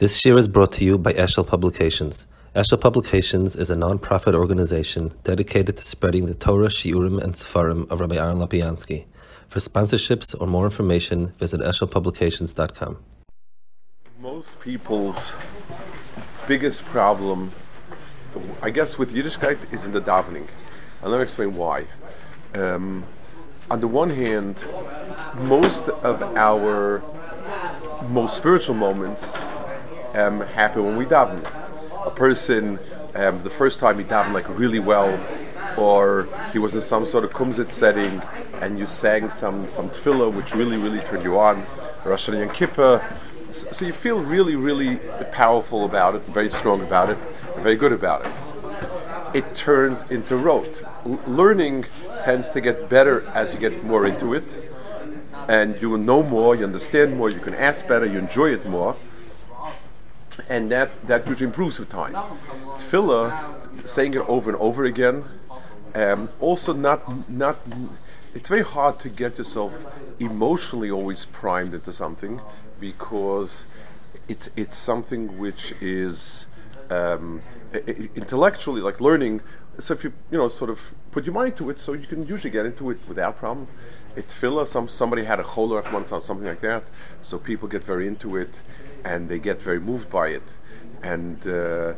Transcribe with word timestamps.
This 0.00 0.24
year 0.24 0.38
is 0.38 0.48
brought 0.48 0.72
to 0.72 0.84
you 0.86 0.96
by 0.96 1.12
Eshel 1.12 1.46
Publications. 1.46 2.26
Eshel 2.56 2.80
Publications 2.80 3.54
is 3.54 3.68
a 3.68 3.76
non-profit 3.76 4.34
organization 4.34 5.12
dedicated 5.24 5.76
to 5.76 5.84
spreading 5.84 6.24
the 6.24 6.32
Torah, 6.32 6.68
Shiurim, 6.68 7.22
and 7.22 7.34
Sefarim 7.34 7.86
of 7.90 8.00
Rabbi 8.00 8.16
Aaron 8.16 8.38
Lopiansky. 8.38 9.04
For 9.48 9.58
sponsorships 9.58 10.34
or 10.40 10.46
more 10.46 10.64
information, 10.64 11.34
visit 11.36 11.60
eshelpublications.com. 11.60 12.96
Most 14.18 14.58
people's 14.60 15.18
biggest 16.48 16.82
problem, 16.86 17.52
I 18.62 18.70
guess, 18.70 18.96
with 18.96 19.12
Yiddishkeit 19.12 19.58
is 19.70 19.84
in 19.84 19.92
the 19.92 20.00
davening. 20.00 20.48
And 21.02 21.10
let 21.10 21.18
me 21.18 21.24
explain 21.24 21.56
why. 21.56 21.84
Um, 22.54 23.04
on 23.70 23.80
the 23.80 23.86
one 23.86 24.08
hand, 24.08 24.56
most 25.40 25.82
of 25.82 26.22
our 26.22 27.02
most 28.08 28.38
spiritual 28.38 28.74
moments 28.74 29.30
um, 30.14 30.40
happen 30.40 30.84
when 30.84 30.96
we 30.96 31.04
daven. 31.04 31.44
A 32.06 32.10
person, 32.10 32.78
um, 33.14 33.42
the 33.42 33.50
first 33.50 33.78
time 33.80 33.98
he 33.98 34.04
davened 34.04 34.32
like 34.32 34.48
really 34.48 34.78
well, 34.78 35.18
or 35.76 36.28
he 36.52 36.58
was 36.58 36.74
in 36.74 36.80
some 36.80 37.06
sort 37.06 37.24
of 37.24 37.30
kumzit 37.32 37.70
setting, 37.70 38.22
and 38.60 38.78
you 38.78 38.86
sang 38.86 39.30
some 39.30 39.68
some 39.74 39.90
tefillah 39.90 40.32
which 40.32 40.54
really 40.54 40.76
really 40.76 41.00
turned 41.00 41.24
you 41.24 41.38
on, 41.38 41.64
Rosh 42.04 42.28
Hashanah 42.28 42.42
and 42.42 42.52
Kippur. 42.54 43.02
So 43.52 43.84
you 43.84 43.92
feel 43.92 44.20
really 44.22 44.56
really 44.56 44.96
powerful 45.32 45.84
about 45.84 46.14
it, 46.14 46.22
very 46.26 46.50
strong 46.50 46.80
about 46.82 47.10
it, 47.10 47.18
very 47.56 47.76
good 47.76 47.92
about 47.92 48.24
it. 48.26 48.32
It 49.34 49.54
turns 49.54 50.02
into 50.10 50.36
rote. 50.36 50.82
L- 51.06 51.20
learning 51.26 51.86
tends 52.24 52.48
to 52.50 52.60
get 52.60 52.88
better 52.88 53.26
as 53.28 53.52
you 53.54 53.60
get 53.60 53.84
more 53.84 54.06
into 54.06 54.34
it, 54.34 54.44
and 55.48 55.80
you 55.80 55.90
will 55.90 55.98
know 55.98 56.22
more, 56.22 56.54
you 56.54 56.64
understand 56.64 57.16
more, 57.16 57.30
you 57.30 57.40
can 57.40 57.54
ask 57.54 57.86
better, 57.86 58.06
you 58.06 58.18
enjoy 58.18 58.52
it 58.52 58.66
more 58.66 58.96
and 60.48 60.70
that 60.70 60.90
that 61.06 61.26
usually 61.26 61.46
improves 61.46 61.78
with 61.78 61.88
time. 61.88 62.14
Tefillah, 62.78 63.88
saying 63.88 64.14
it 64.14 64.28
over 64.28 64.50
and 64.50 64.60
over 64.60 64.84
again, 64.84 65.24
um, 65.94 66.28
also 66.40 66.72
not 66.72 67.28
not. 67.28 67.58
It's 68.34 68.48
very 68.48 68.62
hard 68.62 69.00
to 69.00 69.08
get 69.08 69.38
yourself 69.38 69.84
emotionally 70.20 70.90
always 70.90 71.24
primed 71.24 71.74
into 71.74 71.92
something 71.92 72.40
because 72.78 73.64
it's 74.28 74.48
it's 74.56 74.78
something 74.78 75.38
which 75.38 75.72
is 75.80 76.46
um, 76.90 77.42
intellectually 78.14 78.80
like 78.80 79.00
learning. 79.00 79.40
So 79.78 79.94
if 79.94 80.04
you 80.04 80.12
you 80.30 80.38
know 80.38 80.48
sort 80.48 80.70
of 80.70 80.80
put 81.10 81.24
your 81.24 81.34
mind 81.34 81.56
to 81.56 81.70
it, 81.70 81.80
so 81.80 81.92
you 81.92 82.06
can 82.06 82.26
usually 82.26 82.50
get 82.50 82.66
into 82.66 82.90
it 82.90 82.98
without 83.08 83.38
problem. 83.38 83.66
It's 84.16 84.34
tefillah. 84.34 84.68
Some 84.68 84.88
somebody 84.88 85.24
had 85.24 85.40
a 85.40 85.44
choler 85.44 85.82
once 85.92 86.12
on 86.12 86.20
something 86.20 86.46
like 86.46 86.60
that, 86.60 86.84
so 87.22 87.38
people 87.38 87.68
get 87.68 87.84
very 87.84 88.06
into 88.06 88.36
it 88.36 88.50
and 89.04 89.28
they 89.28 89.38
get 89.38 89.60
very 89.62 89.80
moved 89.80 90.10
by 90.10 90.28
it. 90.28 90.42
And 91.02 91.46
uh, 91.46 91.94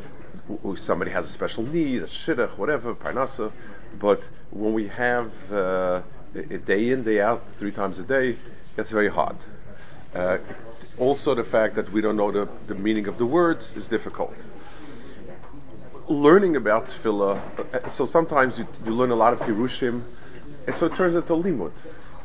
somebody 0.81 1.11
has 1.11 1.27
a 1.27 1.29
special 1.29 1.65
need, 1.65 2.03
a 2.03 2.07
shidduch, 2.07 2.57
whatever, 2.57 2.95
parnasa. 2.95 3.53
But 3.99 4.23
when 4.51 4.73
we 4.73 4.89
have 4.89 5.31
uh, 5.53 6.03
a 6.35 6.59
day 6.59 6.91
in, 6.91 7.03
day 7.03 7.21
out, 7.21 7.45
three 7.59 7.73
times 7.73 7.99
a 7.99 8.03
day, 8.03 8.37
that's 8.77 8.91
very 8.91 9.09
hard. 9.09 9.37
Uh, 10.15 10.39
also, 10.99 11.35
the 11.35 11.45
fact 11.45 11.75
that 11.75 11.91
we 11.93 12.01
don't 12.01 12.17
know 12.17 12.31
the, 12.31 12.49
the 12.67 12.75
meaning 12.75 13.07
of 13.07 13.19
the 13.19 13.27
words 13.27 13.73
is 13.77 13.89
difficult. 13.89 14.35
Learning 16.09 16.57
about 16.57 16.89
tefillah, 16.89 17.41
uh, 17.75 17.89
so 17.89 18.07
sometimes 18.07 18.59
you, 18.59 18.67
you 18.85 18.93
learn 18.93 19.11
a 19.11 19.15
lot 19.17 19.33
of 19.33 19.39
pirushim, 19.41 20.03
and 20.67 20.77
so 20.77 20.87
it 20.87 20.95
turns 20.95 21.15
into 21.15 21.33
limud. 21.33 21.73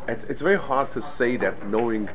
It's 0.07 0.41
very 0.41 0.57
hard 0.57 0.91
to 0.93 1.01
say 1.01 1.35
that 1.37 1.67
knowing 1.67 2.09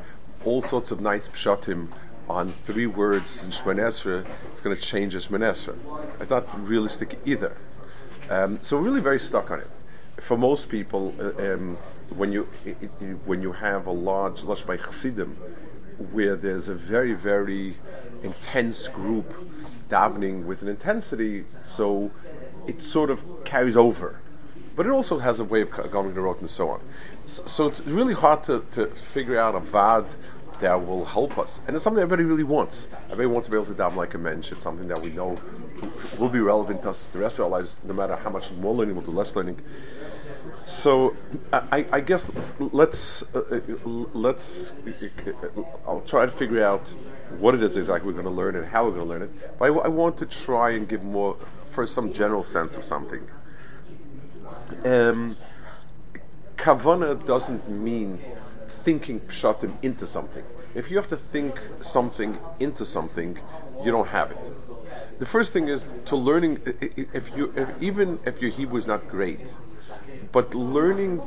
all 0.45 0.61
sorts 0.61 0.91
of 0.91 0.99
nice 0.99 1.27
pshatim 1.27 1.89
on 2.29 2.53
three 2.65 2.87
words 2.87 3.41
in 3.41 3.51
Shemon 3.51 3.77
Esra, 3.77 4.25
it's 4.51 4.61
going 4.61 4.75
to 4.75 4.81
change 4.81 5.13
Shemon 5.13 5.41
Esra. 5.41 5.75
It's 6.19 6.29
not 6.29 6.67
realistic 6.67 7.19
either. 7.25 7.57
Um, 8.29 8.59
so 8.61 8.77
we're 8.77 8.83
really 8.83 9.01
very 9.01 9.19
stuck 9.19 9.51
on 9.51 9.59
it. 9.59 9.69
For 10.21 10.37
most 10.37 10.69
people, 10.69 11.13
uh, 11.19 11.53
um, 11.53 11.77
when 12.15 12.31
you 12.31 12.47
it, 12.65 12.77
it, 12.81 12.89
when 13.25 13.41
you 13.41 13.51
have 13.51 13.87
a 13.87 13.91
large 13.91 14.41
lush 14.43 14.61
by 14.61 14.77
Chassidim, 14.77 15.35
where 16.11 16.35
there's 16.35 16.69
a 16.69 16.75
very 16.75 17.13
very 17.13 17.75
intense 18.23 18.87
group 18.87 19.33
davening 19.89 20.45
with 20.45 20.61
an 20.61 20.69
intensity, 20.69 21.45
so 21.63 22.11
it 22.67 22.81
sort 22.81 23.09
of 23.09 23.19
carries 23.43 23.75
over. 23.75 24.19
But 24.75 24.85
it 24.85 24.89
also 24.89 25.19
has 25.19 25.39
a 25.39 25.43
way 25.43 25.61
of 25.61 25.69
going 25.91 26.13
the 26.13 26.21
road 26.21 26.41
and 26.41 26.49
so 26.49 26.69
on. 26.69 26.81
So, 27.25 27.43
so 27.45 27.67
it's 27.67 27.81
really 27.81 28.15
hard 28.15 28.43
to, 28.45 28.65
to 28.73 28.87
figure 29.13 29.39
out 29.39 29.53
a 29.55 29.59
vad 29.59 30.07
that 30.59 30.87
will 30.87 31.05
help 31.05 31.37
us. 31.37 31.61
And 31.67 31.75
it's 31.75 31.83
something 31.83 32.01
everybody 32.01 32.23
really 32.23 32.43
wants. 32.43 32.87
Everybody 33.05 33.27
wants 33.27 33.47
to 33.47 33.51
be 33.51 33.57
able 33.57 33.67
to 33.67 33.73
daven 33.73 33.95
like 33.95 34.13
a 34.13 34.17
mensch. 34.17 34.51
It's 34.51 34.63
something 34.63 34.87
that 34.87 35.01
we 35.01 35.09
know 35.09 35.37
will 36.17 36.29
be 36.29 36.39
relevant 36.39 36.83
to 36.83 36.89
us 36.89 37.07
the 37.11 37.19
rest 37.19 37.39
of 37.39 37.45
our 37.45 37.51
lives, 37.51 37.79
no 37.83 37.93
matter 37.93 38.15
how 38.15 38.29
much 38.29 38.51
more 38.51 38.73
learning 38.73 38.95
we'll 38.95 39.05
do, 39.05 39.11
less 39.11 39.35
learning. 39.35 39.61
So 40.65 41.15
I, 41.51 41.85
I 41.91 41.99
guess 41.99 42.31
let's 42.33 42.53
let's, 42.59 43.23
uh, 43.33 43.59
let's 44.13 44.73
I'll 45.87 46.01
try 46.01 46.25
to 46.25 46.31
figure 46.31 46.63
out 46.63 46.85
what 47.39 47.55
it 47.55 47.63
is 47.63 47.77
exactly 47.77 48.07
we're 48.07 48.21
going 48.21 48.25
to 48.25 48.31
learn 48.31 48.55
and 48.55 48.65
how 48.65 48.85
we're 48.85 48.91
going 48.91 49.03
to 49.03 49.09
learn 49.09 49.21
it. 49.23 49.59
But 49.59 49.65
I, 49.65 49.73
I 49.73 49.87
want 49.87 50.17
to 50.19 50.25
try 50.25 50.71
and 50.71 50.87
give 50.87 51.03
more 51.03 51.37
first 51.67 51.93
some 51.93 52.13
general 52.13 52.43
sense 52.43 52.75
of 52.75 52.85
something. 52.85 53.27
Um, 54.85 55.37
kavana 56.57 57.25
doesn't 57.25 57.69
mean 57.69 58.19
thinking 58.83 59.19
pshatim 59.21 59.73
into 59.81 60.05
something. 60.05 60.43
If 60.75 60.89
you 60.89 60.97
have 60.97 61.09
to 61.09 61.17
think 61.17 61.59
something 61.81 62.37
into 62.59 62.85
something, 62.85 63.39
you 63.83 63.91
don't 63.91 64.07
have 64.07 64.31
it. 64.31 64.39
The 65.19 65.25
first 65.25 65.53
thing 65.53 65.67
is 65.67 65.85
to 66.05 66.15
learning. 66.15 66.61
If 67.13 67.29
you, 67.35 67.53
if, 67.55 67.69
even 67.81 68.19
if 68.25 68.41
your 68.41 68.51
Hebrew 68.51 68.79
is 68.79 68.87
not 68.87 69.07
great, 69.07 69.39
but 70.31 70.53
learning, 70.55 71.21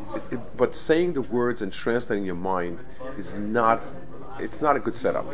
but 0.56 0.74
saying 0.74 1.14
the 1.14 1.22
words 1.22 1.62
and 1.62 1.72
translating 1.72 2.24
your 2.24 2.34
mind 2.34 2.78
is 3.16 3.34
not. 3.34 3.82
It's 4.38 4.60
not 4.60 4.76
a 4.76 4.80
good 4.80 4.96
setup. 4.96 5.26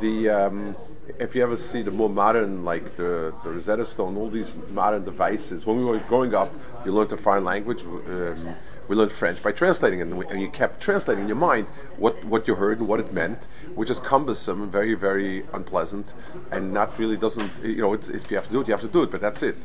The 0.00 0.28
um, 0.28 0.76
if 1.18 1.34
you 1.34 1.42
ever 1.42 1.56
see 1.56 1.82
the 1.82 1.90
more 1.90 2.08
modern, 2.08 2.64
like 2.64 2.96
the, 2.96 3.34
the 3.44 3.50
Rosetta 3.50 3.86
Stone, 3.86 4.16
all 4.16 4.30
these 4.30 4.54
modern 4.70 5.04
devices, 5.04 5.66
when 5.66 5.76
we 5.78 5.84
were 5.84 5.98
growing 6.00 6.34
up, 6.34 6.52
you 6.84 6.92
learned 6.92 7.12
a 7.12 7.16
foreign 7.16 7.44
language. 7.44 7.82
Um, 7.82 8.54
we 8.90 8.96
learned 8.96 9.12
French 9.12 9.40
by 9.40 9.52
translating, 9.52 10.02
and, 10.02 10.12
and, 10.12 10.42
you 10.42 10.50
kept 10.50 10.80
translating 10.80 11.22
in 11.22 11.28
your 11.28 11.36
mind 11.36 11.68
what, 11.96 12.24
what 12.24 12.48
you 12.48 12.56
heard 12.56 12.80
and 12.80 12.88
what 12.88 12.98
it 12.98 13.12
meant, 13.12 13.38
which 13.76 13.88
is 13.88 14.00
cumbersome 14.00 14.68
very, 14.68 14.94
very 14.94 15.46
unpleasant, 15.52 16.08
and 16.50 16.74
not 16.74 16.98
really 16.98 17.16
doesn't, 17.16 17.52
you 17.62 17.76
know, 17.76 17.94
if 17.94 18.28
you 18.28 18.36
have 18.36 18.48
to 18.48 18.52
do 18.52 18.60
it, 18.62 18.66
you 18.66 18.72
have 18.72 18.80
to 18.80 18.88
do 18.88 19.04
it, 19.04 19.12
but 19.12 19.20
that's 19.20 19.44
it. 19.44 19.56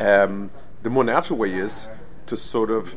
Um, 0.00 0.50
the 0.82 0.88
more 0.88 1.04
natural 1.04 1.38
way 1.38 1.52
is 1.52 1.86
to 2.28 2.36
sort 2.38 2.70
of 2.70 2.94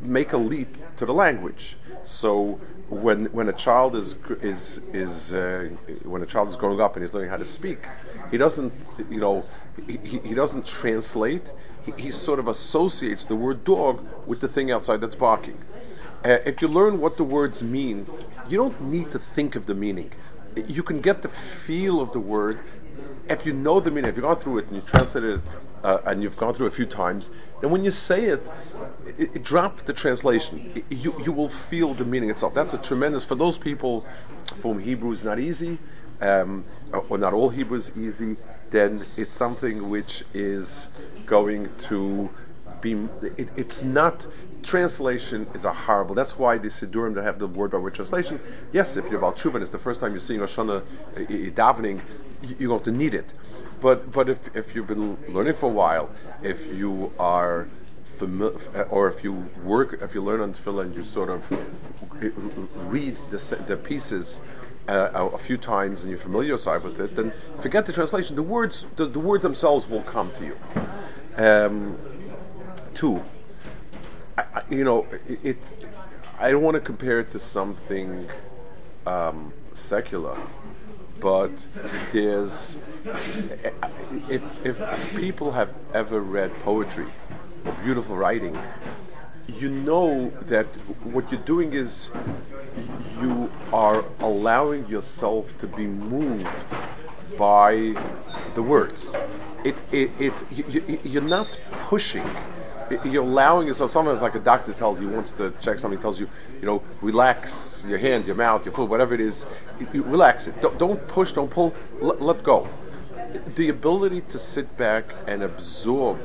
make 0.00 0.32
a 0.32 0.36
leap 0.36 0.76
to 0.96 1.06
the 1.06 1.14
language. 1.14 1.76
So 2.02 2.58
when 2.88 3.26
when 3.26 3.48
a 3.48 3.52
child 3.52 3.94
is 3.94 4.16
is 4.42 4.80
is 4.92 5.32
uh, 5.32 5.68
when 6.02 6.22
a 6.22 6.26
child 6.26 6.48
is 6.48 6.56
growing 6.56 6.80
up 6.80 6.96
and 6.96 7.04
he's 7.04 7.14
learning 7.14 7.30
how 7.30 7.36
to 7.36 7.46
speak, 7.46 7.78
he 8.30 8.36
doesn't 8.36 8.72
you 9.10 9.20
know 9.20 9.44
he, 9.86 10.20
he 10.24 10.34
doesn't 10.34 10.66
translate 10.66 11.44
he, 11.96 12.10
sort 12.10 12.38
of 12.38 12.48
associates 12.48 13.24
the 13.24 13.36
word 13.36 13.64
dog 13.64 14.04
with 14.26 14.40
the 14.40 14.48
thing 14.48 14.70
outside 14.70 15.00
that's 15.00 15.14
barking. 15.14 15.58
Uh, 16.24 16.38
if 16.44 16.60
you 16.60 16.68
learn 16.68 17.00
what 17.00 17.16
the 17.16 17.24
words 17.24 17.62
mean, 17.62 18.06
you 18.48 18.56
don't 18.58 18.80
need 18.82 19.10
to 19.12 19.18
think 19.18 19.54
of 19.54 19.66
the 19.66 19.74
meaning. 19.74 20.10
You 20.56 20.82
can 20.82 21.00
get 21.00 21.22
the 21.22 21.28
feel 21.28 22.00
of 22.00 22.12
the 22.12 22.20
word 22.20 22.60
if 23.28 23.44
you 23.44 23.52
know 23.52 23.80
the 23.80 23.90
meaning. 23.90 24.10
If 24.10 24.16
you 24.16 24.22
go 24.22 24.34
through 24.34 24.58
it 24.58 24.66
and 24.66 24.76
you 24.76 24.82
translate 24.82 25.24
it 25.24 25.40
uh, 25.82 25.98
and 26.06 26.22
you've 26.22 26.36
gone 26.36 26.54
through 26.54 26.66
a 26.66 26.70
few 26.70 26.86
times, 26.86 27.30
then 27.60 27.70
when 27.70 27.84
you 27.84 27.90
say 27.90 28.26
it, 28.26 28.46
it, 29.18 29.30
it 29.34 29.42
drop 29.42 29.86
the 29.86 29.92
translation. 29.92 30.72
It, 30.74 30.84
you, 30.90 31.14
you 31.24 31.32
will 31.32 31.48
feel 31.48 31.94
the 31.94 32.04
meaning 32.04 32.30
itself. 32.30 32.54
That's 32.54 32.74
a 32.74 32.78
tremendous, 32.78 33.24
for 33.24 33.34
those 33.34 33.56
people 33.56 34.04
for 34.60 34.74
whom 34.74 34.78
Hebrew 34.78 35.12
is 35.12 35.24
not 35.24 35.38
easy, 35.38 35.78
um, 36.20 36.64
or 37.08 37.18
not 37.18 37.32
all 37.32 37.50
Hebrew 37.50 37.78
is 37.78 37.90
easy, 37.96 38.36
then 38.70 39.06
it's 39.16 39.34
something 39.36 39.88
which 39.90 40.24
is 40.34 40.88
going 41.26 41.68
to 41.88 42.30
be. 42.80 42.92
It, 43.36 43.48
it's 43.56 43.82
not. 43.82 44.26
Translation 44.62 45.46
is 45.54 45.64
a 45.64 45.72
horrible. 45.72 46.16
That's 46.16 46.36
why 46.36 46.58
the 46.58 46.68
Siddurim 46.68 47.14
that 47.14 47.22
have 47.22 47.38
the 47.38 47.46
word 47.46 47.70
by 47.70 47.78
word 47.78 47.94
translation. 47.94 48.40
Yes, 48.72 48.96
if 48.96 49.04
you're 49.04 49.18
about 49.18 49.36
Tshuva, 49.38 49.62
it's 49.62 49.70
the 49.70 49.78
first 49.78 50.00
time 50.00 50.10
you're 50.10 50.20
seeing 50.20 50.40
Hoshana 50.40 50.82
davening, 51.54 52.00
you're 52.58 52.70
going 52.70 52.82
to 52.82 52.90
need 52.90 53.14
it. 53.14 53.26
But 53.80 54.12
but 54.12 54.28
if 54.28 54.38
if 54.56 54.74
you've 54.74 54.86
been 54.86 55.18
learning 55.28 55.54
for 55.54 55.66
a 55.66 55.72
while, 55.72 56.10
if 56.42 56.66
you 56.66 57.12
are 57.18 57.68
familiar, 58.04 58.84
or 58.90 59.08
if 59.08 59.22
you 59.22 59.32
work, 59.64 59.98
if 60.00 60.14
you 60.14 60.22
learn 60.22 60.40
on 60.40 60.54
tefillah 60.54 60.86
and 60.86 60.94
you 60.94 61.04
sort 61.04 61.28
of 61.28 61.42
read 62.90 63.16
the, 63.30 63.38
the 63.66 63.76
pieces 63.76 64.38
uh, 64.88 65.10
a 65.12 65.38
few 65.38 65.56
times 65.56 66.02
and 66.02 66.10
you 66.10 66.16
familiar 66.16 66.50
yourself 66.50 66.84
with 66.84 67.00
it, 67.00 67.16
then 67.16 67.32
forget 67.60 67.86
the 67.86 67.92
translation. 67.92 68.36
The 68.36 68.42
words, 68.42 68.86
the, 68.96 69.06
the 69.06 69.18
words 69.18 69.42
themselves 69.42 69.88
will 69.88 70.02
come 70.02 70.32
to 70.38 70.44
you. 70.44 70.56
Um, 71.36 71.98
two, 72.94 73.22
I, 74.38 74.42
I, 74.54 74.62
you 74.70 74.84
know, 74.84 75.06
it, 75.28 75.40
it, 75.42 75.56
I 76.38 76.50
don't 76.50 76.62
want 76.62 76.76
to 76.76 76.80
compare 76.80 77.20
it 77.20 77.32
to 77.32 77.40
something 77.40 78.28
um, 79.06 79.52
secular, 79.74 80.38
but 81.20 81.50
there's 82.12 82.76
if, 84.28 84.42
if 84.64 85.16
people 85.16 85.52
have 85.52 85.70
ever 85.94 86.20
read 86.20 86.52
poetry 86.62 87.12
or 87.64 87.72
beautiful 87.84 88.16
writing, 88.16 88.58
you 89.48 89.68
know 89.68 90.32
that 90.42 90.66
what 91.04 91.30
you're 91.30 91.40
doing 91.42 91.72
is 91.72 92.10
you 93.20 93.50
are 93.72 94.04
allowing 94.20 94.86
yourself 94.88 95.46
to 95.58 95.66
be 95.66 95.86
moved 95.86 96.48
by 97.38 97.94
the 98.54 98.62
words. 98.62 99.14
It, 99.64 99.76
it, 99.92 100.10
it, 100.18 100.32
you, 100.50 101.00
you're 101.02 101.22
not 101.22 101.48
pushing 101.88 102.28
you're 103.04 103.22
allowing 103.22 103.66
yourself. 103.66 103.90
Sometimes, 103.90 104.20
like 104.20 104.34
a 104.34 104.40
doctor 104.40 104.72
tells 104.72 105.00
you, 105.00 105.08
wants 105.08 105.32
to 105.32 105.52
check 105.60 105.78
something, 105.78 106.00
tells 106.00 106.20
you, 106.20 106.28
you 106.60 106.66
know, 106.66 106.82
relax 107.00 107.84
your 107.86 107.98
hand, 107.98 108.26
your 108.26 108.36
mouth, 108.36 108.64
your 108.64 108.74
foot, 108.74 108.88
whatever 108.88 109.14
it 109.14 109.20
is. 109.20 109.46
You, 109.80 109.88
you 109.92 110.02
relax 110.02 110.46
it. 110.46 110.60
Don't, 110.60 110.78
don't, 110.78 111.08
push. 111.08 111.32
Don't 111.32 111.50
pull. 111.50 111.74
Let, 112.00 112.22
let, 112.22 112.42
go. 112.42 112.68
The 113.56 113.68
ability 113.68 114.22
to 114.22 114.38
sit 114.38 114.76
back 114.76 115.04
and 115.26 115.42
absorb 115.42 116.18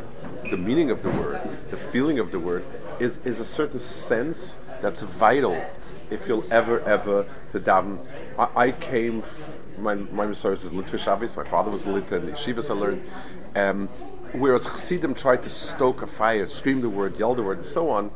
the 0.49 0.57
meaning 0.57 0.91
of 0.91 1.01
the 1.03 1.09
word, 1.09 1.41
the 1.69 1.77
feeling 1.77 2.19
of 2.19 2.31
the 2.31 2.39
word, 2.39 2.65
is 2.99 3.19
is 3.25 3.39
a 3.39 3.45
certain 3.45 3.79
sense 3.79 4.55
that's 4.81 5.01
vital. 5.01 5.63
If 6.09 6.27
you'll 6.27 6.45
ever, 6.51 6.81
ever 6.81 7.25
to 7.53 7.59
daven, 7.59 8.05
I, 8.37 8.67
I 8.67 8.71
came. 8.71 9.23
My 9.77 9.95
my 9.95 10.31
source 10.33 10.63
is 10.63 10.71
Litvish 10.71 10.99
Shabbos. 10.99 11.35
My 11.35 11.47
father 11.49 11.71
was 11.71 11.85
lit 11.85 12.11
in 12.11 12.27
the 12.27 12.31
yeshivas. 12.33 12.69
I 12.69 12.73
learned. 12.73 13.09
Um, 13.55 13.89
whereas 14.33 14.65
Chassidim 14.65 15.15
tried 15.15 15.43
to 15.43 15.49
stoke 15.49 16.01
a 16.01 16.07
fire, 16.07 16.47
scream 16.49 16.81
the 16.81 16.89
word, 16.89 17.17
yell 17.17 17.35
the 17.35 17.43
word, 17.43 17.59
and 17.59 17.67
so 17.67 17.89
on, 17.89 18.11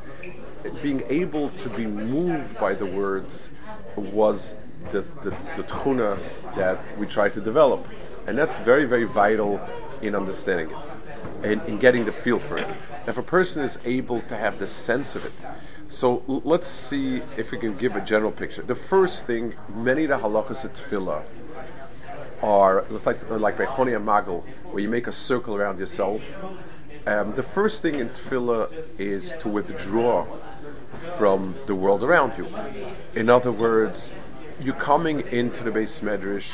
being 0.82 1.04
able 1.10 1.50
to 1.50 1.70
be 1.70 1.86
moved 1.86 2.58
by 2.60 2.74
the 2.74 2.86
words 2.86 3.50
was 3.96 4.58
the, 4.92 5.02
the, 5.24 5.30
the 5.58 5.64
tchuna 5.64 6.20
that 6.56 6.98
we 6.98 7.06
tried 7.06 7.34
to 7.34 7.42
develop. 7.42 7.86
And 8.28 8.38
that's 8.38 8.58
very, 8.58 8.86
very 8.86 9.06
vital 9.06 9.60
in 10.02 10.16
understanding 10.16 10.72
it 10.72 10.78
and 11.44 11.62
in 11.64 11.80
getting 11.80 12.06
the 12.06 12.12
feel 12.12 12.40
for 12.40 12.58
it. 12.58 12.68
If 13.08 13.18
a 13.18 13.24
person 13.24 13.64
is 13.64 13.78
able 13.86 14.22
to 14.22 14.38
have 14.38 14.60
the 14.60 14.68
sense 14.68 15.16
of 15.16 15.26
it, 15.26 15.34
so 15.90 16.24
let's 16.28 16.68
see 16.68 17.22
if 17.38 17.52
we 17.52 17.60
can 17.60 17.78
give 17.78 17.96
a 17.96 18.02
general 18.02 18.32
picture. 18.32 18.64
The 18.64 18.76
first 18.76 19.26
thing, 19.26 19.54
many 19.76 20.06
of 20.06 20.10
the 20.10 20.18
halachas 20.18 20.66
at 20.66 20.76
tefillah 20.76 21.24
are 22.42 22.86
like 22.90 23.58
Bechoni 23.58 23.96
and 23.96 24.06
Magel, 24.06 24.44
where 24.72 24.82
you 24.82 24.90
make 24.90 25.08
a 25.08 25.12
circle 25.12 25.56
around 25.56 25.80
yourself. 25.80 26.22
Um, 27.08 27.36
the 27.36 27.44
first 27.44 27.82
thing 27.82 27.96
in 27.96 28.10
tefillah 28.10 28.72
is 29.00 29.32
to 29.42 29.48
withdraw 29.48 30.26
from 31.18 31.56
the 31.68 31.76
world 31.76 32.04
around 32.04 32.38
you. 32.38 32.48
In 33.14 33.30
other 33.30 33.52
words, 33.52 34.12
you're 34.60 34.76
coming 34.76 35.22
into 35.28 35.64
the 35.64 35.72
base 35.72 36.00
medrash 36.00 36.50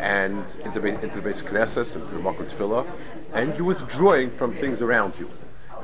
and 0.00 0.44
into 0.64 0.80
the, 0.80 1.20
base 1.22 1.42
knesses, 1.42 1.94
into 1.94 2.14
the 2.14 2.20
makom 2.20 2.50
tefillah, 2.50 2.86
and 3.32 3.54
you're 3.56 3.64
withdrawing 3.64 4.30
from 4.30 4.54
things 4.56 4.82
around 4.82 5.14
you. 5.18 5.30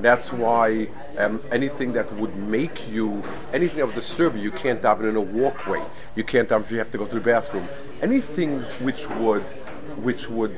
That's 0.01 0.33
why 0.33 0.89
um, 1.19 1.41
anything 1.51 1.93
that 1.93 2.13
would 2.17 2.37
make 2.37 2.89
you, 2.89 3.23
anything 3.53 3.79
that 3.79 3.87
would 3.87 3.95
disturb 3.95 4.37
you, 4.37 4.43
you 4.43 4.51
can't 4.51 4.83
daven 4.83 5.09
in 5.09 5.17
a 5.17 5.21
walkway. 5.21 5.85
You 6.17 6.25
can't 6.25 6.49
daven 6.49 6.65
if 6.65 6.71
you 6.71 6.79
have 6.79 6.91
to 6.93 6.99
go 6.99 7.07
to 7.07 7.15
the 7.15 7.21
bathroom. 7.21 7.69
Anything 8.03 8.63
which 8.83 9.09
would, 9.11 9.43
which 10.03 10.29
would, 10.29 10.53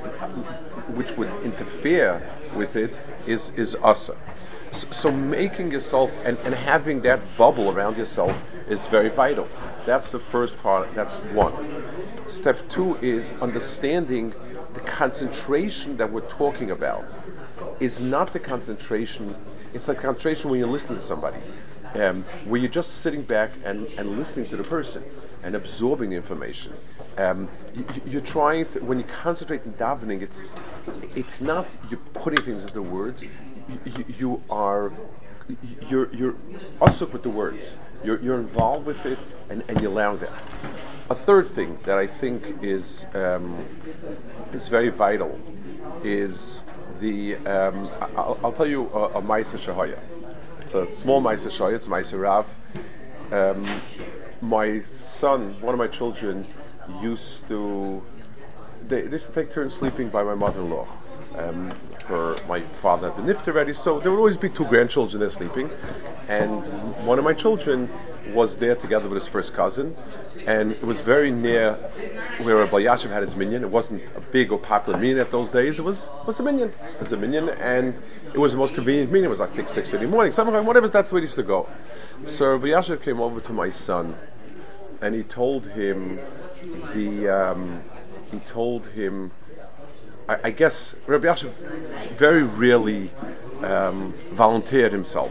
which 0.96 1.10
would 1.12 1.30
interfere 1.44 2.22
with 2.54 2.76
it 2.76 2.94
is 3.26 3.50
is 3.56 3.76
asa. 3.82 4.16
So, 4.72 4.88
so 4.90 5.12
making 5.12 5.70
yourself 5.70 6.10
and, 6.24 6.38
and 6.38 6.54
having 6.54 7.02
that 7.02 7.20
bubble 7.36 7.70
around 7.70 7.96
yourself 7.96 8.36
is 8.68 8.84
very 8.86 9.10
vital. 9.10 9.48
That's 9.84 10.08
the 10.08 10.18
first 10.18 10.58
part. 10.62 10.92
That's 10.94 11.14
one. 11.32 11.54
Step 12.26 12.68
two 12.68 12.96
is 12.96 13.32
understanding 13.40 14.34
the 14.74 14.80
concentration 14.80 15.96
that 15.96 16.10
we're 16.12 16.28
talking 16.32 16.70
about 16.70 17.04
is 17.80 18.00
not 18.00 18.32
the 18.32 18.38
concentration, 18.38 19.34
it's 19.72 19.86
the 19.86 19.94
concentration 19.94 20.50
when 20.50 20.58
you're 20.58 20.68
listening 20.68 20.98
to 20.98 21.04
somebody, 21.04 21.38
um, 21.94 22.24
where 22.44 22.60
you're 22.60 22.70
just 22.70 23.02
sitting 23.02 23.22
back 23.22 23.52
and, 23.64 23.86
and 23.98 24.18
listening 24.18 24.48
to 24.48 24.56
the 24.56 24.64
person 24.64 25.02
and 25.42 25.54
absorbing 25.54 26.10
the 26.10 26.16
information. 26.16 26.72
Um, 27.18 27.48
you, 28.04 28.18
are 28.18 28.22
trying 28.22 28.70
to, 28.72 28.80
when 28.80 28.98
you 28.98 29.04
concentrate 29.04 29.64
in 29.64 29.72
davening, 29.74 30.22
it's, 30.22 30.38
it's 31.14 31.40
not 31.40 31.66
you're 31.90 32.00
putting 32.14 32.44
things 32.44 32.62
into 32.62 32.82
words, 32.82 33.22
you, 33.22 33.30
you, 33.84 34.04
you 34.18 34.42
are 34.50 34.92
you're 35.88 36.12
you're 36.14 36.34
usuk 36.80 37.12
with 37.12 37.22
the 37.22 37.30
words. 37.30 37.72
You're, 38.04 38.20
you're 38.20 38.38
involved 38.38 38.86
with 38.86 39.04
it 39.06 39.18
and, 39.48 39.64
and 39.68 39.80
you 39.80 39.88
allow 39.88 40.16
that. 40.16 40.32
A 41.10 41.14
third 41.14 41.54
thing 41.54 41.78
that 41.84 41.98
I 41.98 42.06
think 42.06 42.62
is 42.62 43.06
um, 43.14 43.64
is 44.52 44.68
very 44.68 44.90
vital 44.90 45.38
is 46.04 46.62
the 47.00 47.36
um, 47.36 47.88
I'll, 48.16 48.38
I'll, 48.42 48.52
tell 48.52 48.66
you 48.66 48.88
a, 48.90 49.18
a 49.18 49.22
Maisa 49.22 49.58
Shahaya. 49.58 49.98
It's 50.60 50.74
a 50.74 50.94
small 50.96 51.22
Maisa 51.22 51.50
Shahaya, 51.50 51.74
it's 51.74 51.88
Maisa 51.88 52.20
Rav. 52.20 52.46
Um, 53.32 53.66
my 54.40 54.82
son, 54.82 55.60
one 55.60 55.74
of 55.74 55.78
my 55.78 55.88
children, 55.88 56.46
used 57.02 57.46
to 57.48 58.02
they, 58.88 59.02
they 59.02 59.12
used 59.12 59.26
to 59.26 59.32
take 59.32 59.52
turns 59.52 59.74
sleeping 59.74 60.08
by 60.08 60.22
my 60.22 60.34
mother-in-law. 60.34 60.86
Um, 61.36 61.70
her, 62.06 62.36
my 62.48 62.60
father 62.80 63.10
had 63.10 63.16
been 63.16 63.34
nifted 63.34 63.48
already, 63.48 63.74
so 63.74 64.00
there 64.00 64.10
would 64.10 64.18
always 64.18 64.36
be 64.36 64.48
two 64.48 64.64
grandchildren 64.64 65.20
there 65.20 65.30
sleeping, 65.30 65.70
and 66.28 66.62
one 67.04 67.18
of 67.18 67.24
my 67.24 67.32
children 67.32 67.90
was 68.34 68.56
there 68.56 68.74
together 68.74 69.08
with 69.08 69.22
his 69.22 69.28
first 69.28 69.54
cousin, 69.54 69.96
and 70.46 70.72
it 70.72 70.82
was 70.84 71.00
very 71.00 71.30
near 71.30 71.74
where 72.42 72.56
Rabbi 72.56 72.82
Yashiv 72.82 73.10
had 73.10 73.22
his 73.22 73.36
minion. 73.36 73.62
It 73.62 73.70
wasn't 73.70 74.02
a 74.16 74.20
big 74.20 74.52
or 74.52 74.58
popular 74.58 74.98
minion 74.98 75.18
at 75.18 75.30
those 75.30 75.50
days. 75.50 75.78
It 75.78 75.82
was 75.82 76.08
was 76.26 76.38
a 76.40 76.42
minion. 76.42 76.72
It's 77.00 77.12
a 77.12 77.16
minion, 77.16 77.48
and 77.50 77.94
it 78.32 78.38
was 78.38 78.52
the 78.52 78.58
most 78.58 78.74
convenient 78.74 79.10
minion. 79.10 79.26
It 79.26 79.30
was 79.30 79.40
I 79.40 79.46
think 79.46 79.68
six 79.68 79.92
in 79.92 80.00
the 80.00 80.08
morning, 80.08 80.32
seven 80.32 80.52
o'clock, 80.54 80.66
whatever. 80.66 80.88
That's 80.88 81.12
where 81.12 81.20
he 81.20 81.24
used 81.24 81.36
to 81.36 81.42
go. 81.42 81.68
So 82.26 82.52
Rabbi 82.52 82.66
Yashiv 82.66 83.02
came 83.02 83.20
over 83.20 83.40
to 83.40 83.52
my 83.52 83.70
son, 83.70 84.16
and 85.00 85.14
he 85.14 85.22
told 85.22 85.66
him 85.66 86.18
the 86.94 87.28
um, 87.28 87.82
he 88.30 88.38
told 88.40 88.86
him. 88.88 89.32
I, 90.28 90.38
I 90.44 90.50
guess 90.50 90.94
Rabbi 91.06 91.26
Yashiv 91.26 91.52
very 92.18 92.42
rarely 92.42 93.12
um, 93.62 94.12
volunteered 94.32 94.92
himself. 94.92 95.30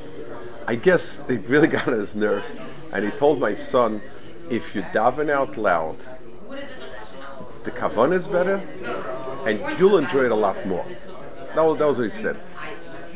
I 0.67 0.75
guess 0.75 1.17
they 1.27 1.37
really 1.37 1.67
got 1.75 1.87
on 1.87 1.99
his 1.99 2.15
nerves 2.15 2.45
and 2.95 3.03
he 3.03 3.11
told 3.11 3.41
my 3.41 3.53
son, 3.53 4.01
if 4.49 4.73
you 4.73 4.81
daven 4.81 5.29
out 5.29 5.57
loud, 5.57 5.97
the 7.65 7.71
kavan 7.71 8.13
is 8.13 8.25
better, 8.25 8.55
and 9.45 9.77
you'll 9.77 9.97
enjoy 9.97 10.23
it 10.23 10.31
a 10.31 10.35
lot 10.35 10.65
more. 10.65 10.85
That 11.55 11.65
was, 11.65 11.77
that 11.79 11.85
was 11.85 11.97
what 11.97 12.09
he 12.09 12.21
said. 12.21 12.39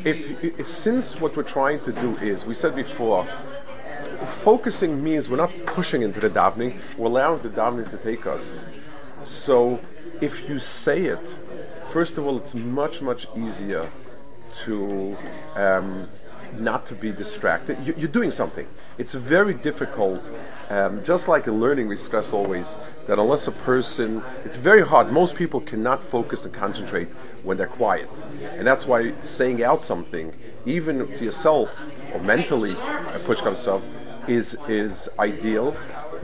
If, 0.04 0.68
since 0.68 1.18
what 1.18 1.34
we're 1.34 1.44
trying 1.44 1.80
to 1.84 1.92
do 1.92 2.14
is, 2.18 2.44
we 2.44 2.54
said 2.54 2.76
before, 2.76 3.26
focusing 4.44 5.02
means 5.02 5.30
we're 5.30 5.38
not 5.38 5.52
pushing 5.64 6.02
into 6.02 6.20
the 6.20 6.28
davening, 6.28 6.78
we're 6.98 7.06
allowing 7.06 7.42
the 7.42 7.48
davening 7.48 7.90
to 7.90 7.96
take 7.96 8.26
us. 8.26 8.60
So 9.24 9.80
if 10.20 10.46
you 10.46 10.58
say 10.58 11.06
it, 11.06 11.24
first 11.90 12.18
of 12.18 12.26
all, 12.26 12.36
it's 12.36 12.54
much 12.54 13.00
much 13.00 13.26
easier 13.34 13.90
to 14.66 15.16
um, 15.54 16.06
not 16.58 16.88
to 16.88 16.94
be 16.94 17.12
distracted. 17.12 17.78
You, 17.86 18.04
are 18.04 18.12
doing 18.12 18.30
something. 18.30 18.66
It's 18.98 19.14
very 19.14 19.54
difficult, 19.54 20.22
um, 20.68 21.04
just 21.04 21.28
like 21.28 21.46
in 21.46 21.60
learning, 21.60 21.88
we 21.88 21.96
stress 21.96 22.32
always 22.32 22.76
that 23.06 23.18
unless 23.18 23.46
a 23.46 23.52
person, 23.52 24.22
it's 24.44 24.56
very 24.56 24.86
hard. 24.86 25.12
Most 25.12 25.34
people 25.34 25.60
cannot 25.60 26.02
focus 26.08 26.44
and 26.44 26.54
concentrate 26.54 27.08
when 27.42 27.56
they're 27.56 27.66
quiet. 27.66 28.08
And 28.42 28.66
that's 28.66 28.86
why 28.86 29.14
saying 29.20 29.62
out 29.62 29.84
something, 29.84 30.34
even 30.66 31.06
to 31.06 31.24
yourself 31.24 31.70
or 32.12 32.20
mentally, 32.20 32.76
push 33.24 33.40
comes 33.40 33.66
up, 33.66 33.82
is, 34.28 34.56
is 34.68 35.08
ideal. 35.18 35.72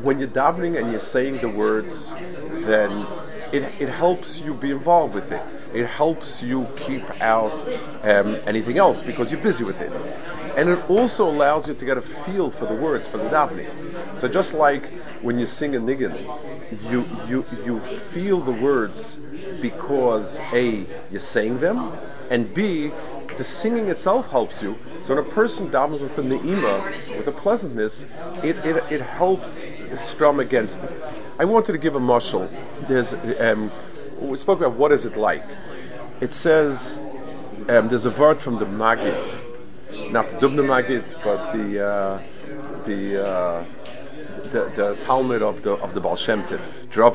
When 0.02 0.18
you're 0.18 0.28
davening 0.28 0.78
and 0.78 0.90
you're 0.90 0.98
saying 0.98 1.40
the 1.40 1.48
words, 1.48 2.12
then 2.12 3.06
it, 3.52 3.62
it 3.80 3.88
helps 3.88 4.40
you 4.40 4.54
be 4.54 4.70
involved 4.70 5.14
with 5.14 5.32
it. 5.32 5.42
It 5.74 5.86
helps 5.86 6.42
you 6.42 6.66
keep 6.76 7.08
out 7.20 7.52
um, 8.02 8.36
anything 8.46 8.78
else 8.78 9.02
because 9.02 9.30
you're 9.30 9.40
busy 9.40 9.64
with 9.64 9.80
it. 9.80 9.92
And 10.56 10.68
it 10.68 10.90
also 10.90 11.28
allows 11.28 11.68
you 11.68 11.74
to 11.74 11.84
get 11.84 11.98
a 11.98 12.02
feel 12.02 12.50
for 12.50 12.66
the 12.66 12.74
words, 12.74 13.06
for 13.06 13.18
the 13.18 13.24
davening. 13.24 13.70
So 14.18 14.26
just 14.28 14.54
like 14.54 14.90
when 15.22 15.38
you 15.38 15.46
sing 15.46 15.76
a 15.76 15.80
niggin, 15.80 16.16
you, 16.90 17.06
you, 17.28 17.44
you 17.64 17.98
feel 18.12 18.40
the 18.40 18.52
words 18.52 19.18
because 19.60 20.38
A, 20.52 20.86
you're 21.10 21.20
saying 21.20 21.60
them, 21.60 21.92
and 22.30 22.52
B, 22.52 22.90
the 23.36 23.44
singing 23.44 23.88
itself 23.88 24.28
helps 24.28 24.62
you. 24.62 24.76
So 25.02 25.14
when 25.14 25.24
a 25.24 25.28
person 25.28 25.70
davens 25.70 26.00
with 26.00 26.16
the 26.16 26.22
ne'ima, 26.22 27.16
with 27.16 27.26
a 27.26 27.32
pleasantness, 27.32 28.06
it, 28.42 28.56
it, 28.64 28.76
it 28.90 29.02
helps 29.02 29.52
strum 30.02 30.40
against 30.40 30.80
it. 30.80 31.02
I 31.38 31.44
wanted 31.44 31.72
to 31.72 31.78
give 31.78 31.94
a 31.94 32.00
mushal. 32.00 32.48
There's, 32.88 33.14
um, 33.40 33.70
we 34.20 34.38
spoke 34.38 34.60
about 34.60 34.74
what 34.74 34.92
is 34.92 35.04
it 35.04 35.16
like. 35.16 35.44
It 36.20 36.32
says, 36.32 36.98
um, 37.68 37.88
there's 37.88 38.06
a 38.06 38.10
word 38.10 38.40
from 38.40 38.58
the 38.58 38.66
Maggid, 38.66 40.12
not 40.12 40.28
the 40.30 40.36
Dubna 40.36 40.66
Maggid, 40.66 41.04
but 41.22 41.52
the, 41.52 41.86
uh, 41.86 42.22
the, 42.86 43.26
uh, 43.26 43.66
the, 44.52 44.72
the 44.76 44.98
Talmud 45.04 45.42
of 45.42 45.62
the 45.62 45.72
of 45.72 45.94
the 45.94 46.00
Baal 46.00 46.16
Shem 46.16 46.42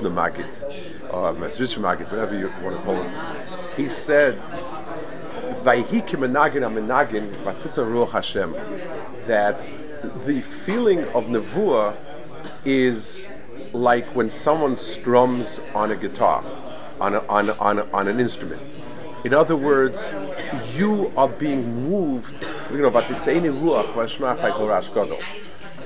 Magid, 0.10 1.12
or 1.12 1.34
Mesrish 1.34 1.78
Magid, 1.78 2.12
whatever 2.12 2.38
you 2.38 2.52
want 2.62 2.76
to 2.78 2.84
call 2.84 3.02
it, 3.02 3.78
he 3.78 3.88
said, 3.88 4.40
that 9.28 9.62
the 10.26 10.42
feeling 10.66 11.04
of 11.10 11.26
nevuah 11.26 11.96
is 12.66 13.28
like 13.74 14.08
when 14.16 14.30
someone 14.30 14.76
strums 14.76 15.60
on 15.74 15.92
a 15.92 15.96
guitar, 15.96 16.44
on, 17.00 17.16
a, 17.16 17.20
on, 17.28 17.50
a, 17.50 17.54
on, 17.54 17.80
a, 17.80 17.92
on 17.92 18.08
an 18.08 18.20
instrument. 18.20 18.62
In 19.24 19.34
other 19.36 19.56
words, 19.56 20.12
you 20.74 21.14
are 21.16 21.28
being 21.30 21.88
moved, 21.88 22.34
you 22.72 22.78
know, 22.80 22.90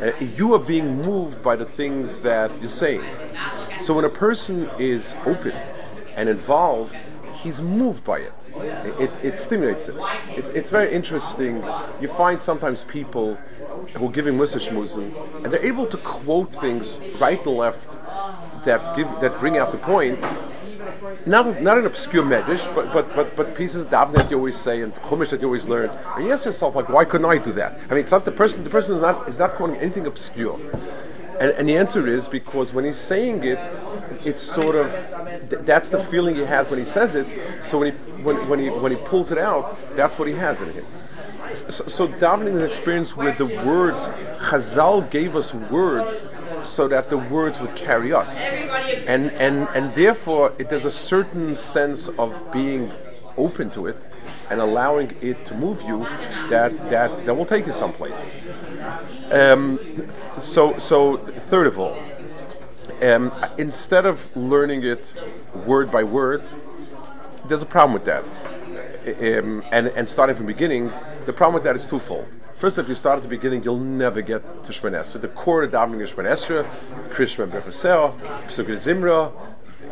uh, 0.02 0.12
you 0.20 0.54
are 0.54 0.60
being 0.60 1.02
moved 1.02 1.42
by 1.42 1.56
the 1.56 1.66
things 1.66 2.20
that 2.20 2.58
you're 2.60 2.70
saying. 2.70 3.04
So 3.82 3.94
when 3.94 4.06
a 4.06 4.10
person 4.10 4.70
is 4.80 5.16
open 5.26 5.52
and 6.16 6.30
involved, 6.30 6.96
he's 7.42 7.62
moved 7.62 8.04
by 8.04 8.20
it. 8.20 8.34
It, 8.58 9.12
it 9.24 9.40
stimulates 9.40 9.88
it. 9.88 9.96
it. 10.30 10.46
It's 10.56 10.70
very 10.70 10.94
interesting. 10.94 11.64
You 12.00 12.08
find 12.08 12.42
sometimes 12.42 12.84
people 12.84 13.36
who 13.96 14.08
are 14.08 14.12
giving 14.12 14.38
Musa 14.38 14.60
and 15.02 15.52
they're 15.52 15.66
able 15.66 15.86
to 15.88 15.98
quote 15.98 16.54
things 16.56 16.98
right 17.20 17.44
and 17.46 17.56
left 17.58 17.88
that 18.66 18.96
give 18.96 19.08
that 19.22 19.40
bring 19.40 19.58
out 19.58 19.72
the 19.72 19.78
point. 19.78 20.20
Not 21.26 21.62
not 21.62 21.78
an 21.78 21.86
obscure 21.86 22.24
medrash, 22.24 22.74
but 22.76 22.92
but 22.94 23.16
but 23.16 23.36
but 23.36 23.56
pieces 23.56 23.82
of 23.82 23.90
davening 23.90 24.16
that 24.16 24.32
you 24.32 24.38
always 24.38 24.58
say 24.58 24.82
and 24.82 24.94
chumash 24.96 25.30
that 25.30 25.42
you 25.42 25.48
always 25.48 25.66
learn. 25.66 25.90
And 26.16 26.26
you 26.26 26.34
ask 26.34 26.46
yourself 26.46 26.76
like, 26.76 26.90
why 26.90 27.06
couldn't 27.06 27.30
I 27.30 27.38
do 27.38 27.52
that? 27.54 27.80
I 27.90 27.94
mean, 27.94 28.04
it's 28.04 28.12
not 28.12 28.26
the 28.26 28.32
person. 28.32 28.64
The 28.64 28.70
person 28.70 28.96
is 28.96 29.02
not 29.02 29.28
is 29.28 29.40
not 29.40 29.56
quoting 29.56 29.78
anything 29.78 30.06
obscure. 30.06 30.60
And, 31.40 31.52
and, 31.52 31.68
the 31.68 31.76
answer 31.76 32.08
is 32.08 32.28
because 32.28 32.74
when 32.74 32.86
he's 32.86 32.98
saying 32.98 33.44
it, 33.44 33.60
it's 34.24 34.44
sort 34.44 34.76
of 34.76 34.90
th- 35.50 35.62
that's 35.66 35.90
the 35.90 36.04
feeling 36.06 36.36
he 36.36 36.44
has 36.44 36.70
when 36.70 36.80
he 36.80 36.86
says 36.86 37.16
it. 37.16 37.28
So 37.64 37.80
when 37.80 37.92
he 37.92 37.98
when, 38.24 38.48
when 38.48 38.60
he 38.60 38.70
when 38.70 38.92
he 38.92 38.98
pulls 38.98 39.32
it 39.32 39.38
out, 39.38 39.78
that's 39.96 40.18
what 40.18 40.28
he 40.28 40.34
has 40.36 40.62
in 40.62 40.72
him. 40.72 40.86
So, 41.70 41.86
so 41.88 42.08
davening 42.08 42.56
is 42.56 42.62
an 42.62 42.70
experience 42.70 43.16
where 43.16 43.34
the 43.34 43.46
words 43.46 44.02
Chazal 44.50 45.10
gave 45.12 45.36
us 45.36 45.54
words 45.54 46.24
so 46.64 46.88
that 46.88 47.10
the 47.10 47.18
words 47.18 47.60
would 47.60 47.76
carry 47.76 48.14
us, 48.14 48.36
and 48.38 49.32
and 49.32 49.68
and 49.76 49.94
therefore 49.96 50.54
it, 50.58 50.70
there's 50.70 50.86
a 50.86 50.92
certain 50.92 51.58
sense 51.58 52.10
of 52.18 52.34
being 52.52 52.92
open 53.38 53.70
to 53.72 53.88
it 53.88 53.98
and 54.50 54.62
allowing 54.62 55.16
it 55.22 55.46
to 55.48 55.56
move 55.56 55.82
you 55.82 56.00
that 56.50 56.72
that 56.90 57.26
that 57.26 57.36
will 57.36 57.46
take 57.46 57.66
you 57.66 57.74
someplace. 57.74 58.38
Um, 59.32 59.80
so 60.42 60.78
so 60.80 61.18
third 61.50 61.68
of 61.68 61.80
all, 61.80 61.98
um, 63.02 63.32
instead 63.58 64.06
of 64.06 64.20
learning 64.36 64.84
it 64.84 65.06
word 65.66 65.92
by 65.92 66.04
word, 66.04 66.44
there's 67.48 67.62
a 67.62 67.66
problem 67.66 67.94
with 67.94 68.06
that. 68.06 68.24
Um, 69.22 69.64
and 69.72 69.88
and 69.88 70.08
starting 70.08 70.36
from 70.36 70.46
the 70.46 70.54
beginning, 70.54 70.92
the 71.26 71.34
problem 71.34 71.56
with 71.56 71.64
that 71.64 71.76
is 71.76 71.86
twofold. 71.86 72.28
First, 72.58 72.78
if 72.78 72.88
you 72.88 72.96
start 72.96 73.18
at 73.18 73.24
the 73.24 73.30
beginning, 73.30 73.64
you'll 73.64 73.78
never 73.78 74.22
get 74.22 74.42
to 74.66 74.72
Shemon 74.72 75.06
So 75.06 75.20
the 75.20 75.28
core 75.28 75.64
of 75.64 75.72
davening 75.72 76.02
is 76.02 76.12
Shemon 76.12 76.32
Esrei, 76.32 76.66
Krishma 77.10 77.52
Bechasel, 77.52 78.18
Pesukei 78.48 78.78
Zimra, 78.78 79.32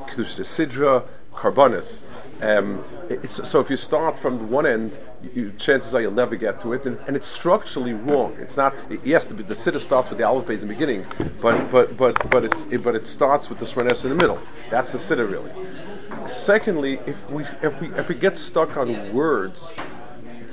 Kedush 0.07 0.39
Sidra, 0.39 1.05
Karbonis. 1.33 2.03
Um, 2.41 2.83
so 3.27 3.59
if 3.59 3.69
you 3.69 3.77
start 3.77 4.19
from 4.19 4.49
one 4.49 4.65
end, 4.65 4.97
you, 5.33 5.53
chances 5.57 5.93
are 5.93 6.01
you'll 6.01 6.11
never 6.11 6.35
get 6.35 6.61
to 6.61 6.73
it, 6.73 6.85
and, 6.85 6.97
and, 7.07 7.15
it's 7.15 7.27
structurally 7.27 7.93
wrong. 7.93 8.35
It's 8.39 8.57
not. 8.57 8.75
Yes, 9.05 9.27
the, 9.27 9.35
the 9.35 9.55
sitter 9.55 9.79
starts 9.79 10.09
with 10.09 10.17
the 10.17 10.25
aleph 10.25 10.49
in 10.49 10.59
the 10.59 10.65
beginning, 10.65 11.05
but 11.41 11.71
but 11.71 11.95
but 11.95 12.29
but 12.29 12.43
it's 12.43 12.65
it, 12.69 12.83
but 12.83 12.95
it 12.95 13.07
starts 13.07 13.49
with 13.49 13.59
the 13.59 13.65
shmanes 13.65 14.03
in 14.03 14.09
the 14.09 14.15
middle. 14.15 14.41
That's 14.69 14.91
the 14.91 14.99
sitter 14.99 15.25
really. 15.25 15.51
Secondly, 16.27 16.99
if 17.05 17.29
we 17.29 17.45
if 17.61 17.79
we 17.79 17.93
if 17.95 18.09
we 18.09 18.15
get 18.15 18.37
stuck 18.37 18.75
on 18.75 19.13
words, 19.13 19.75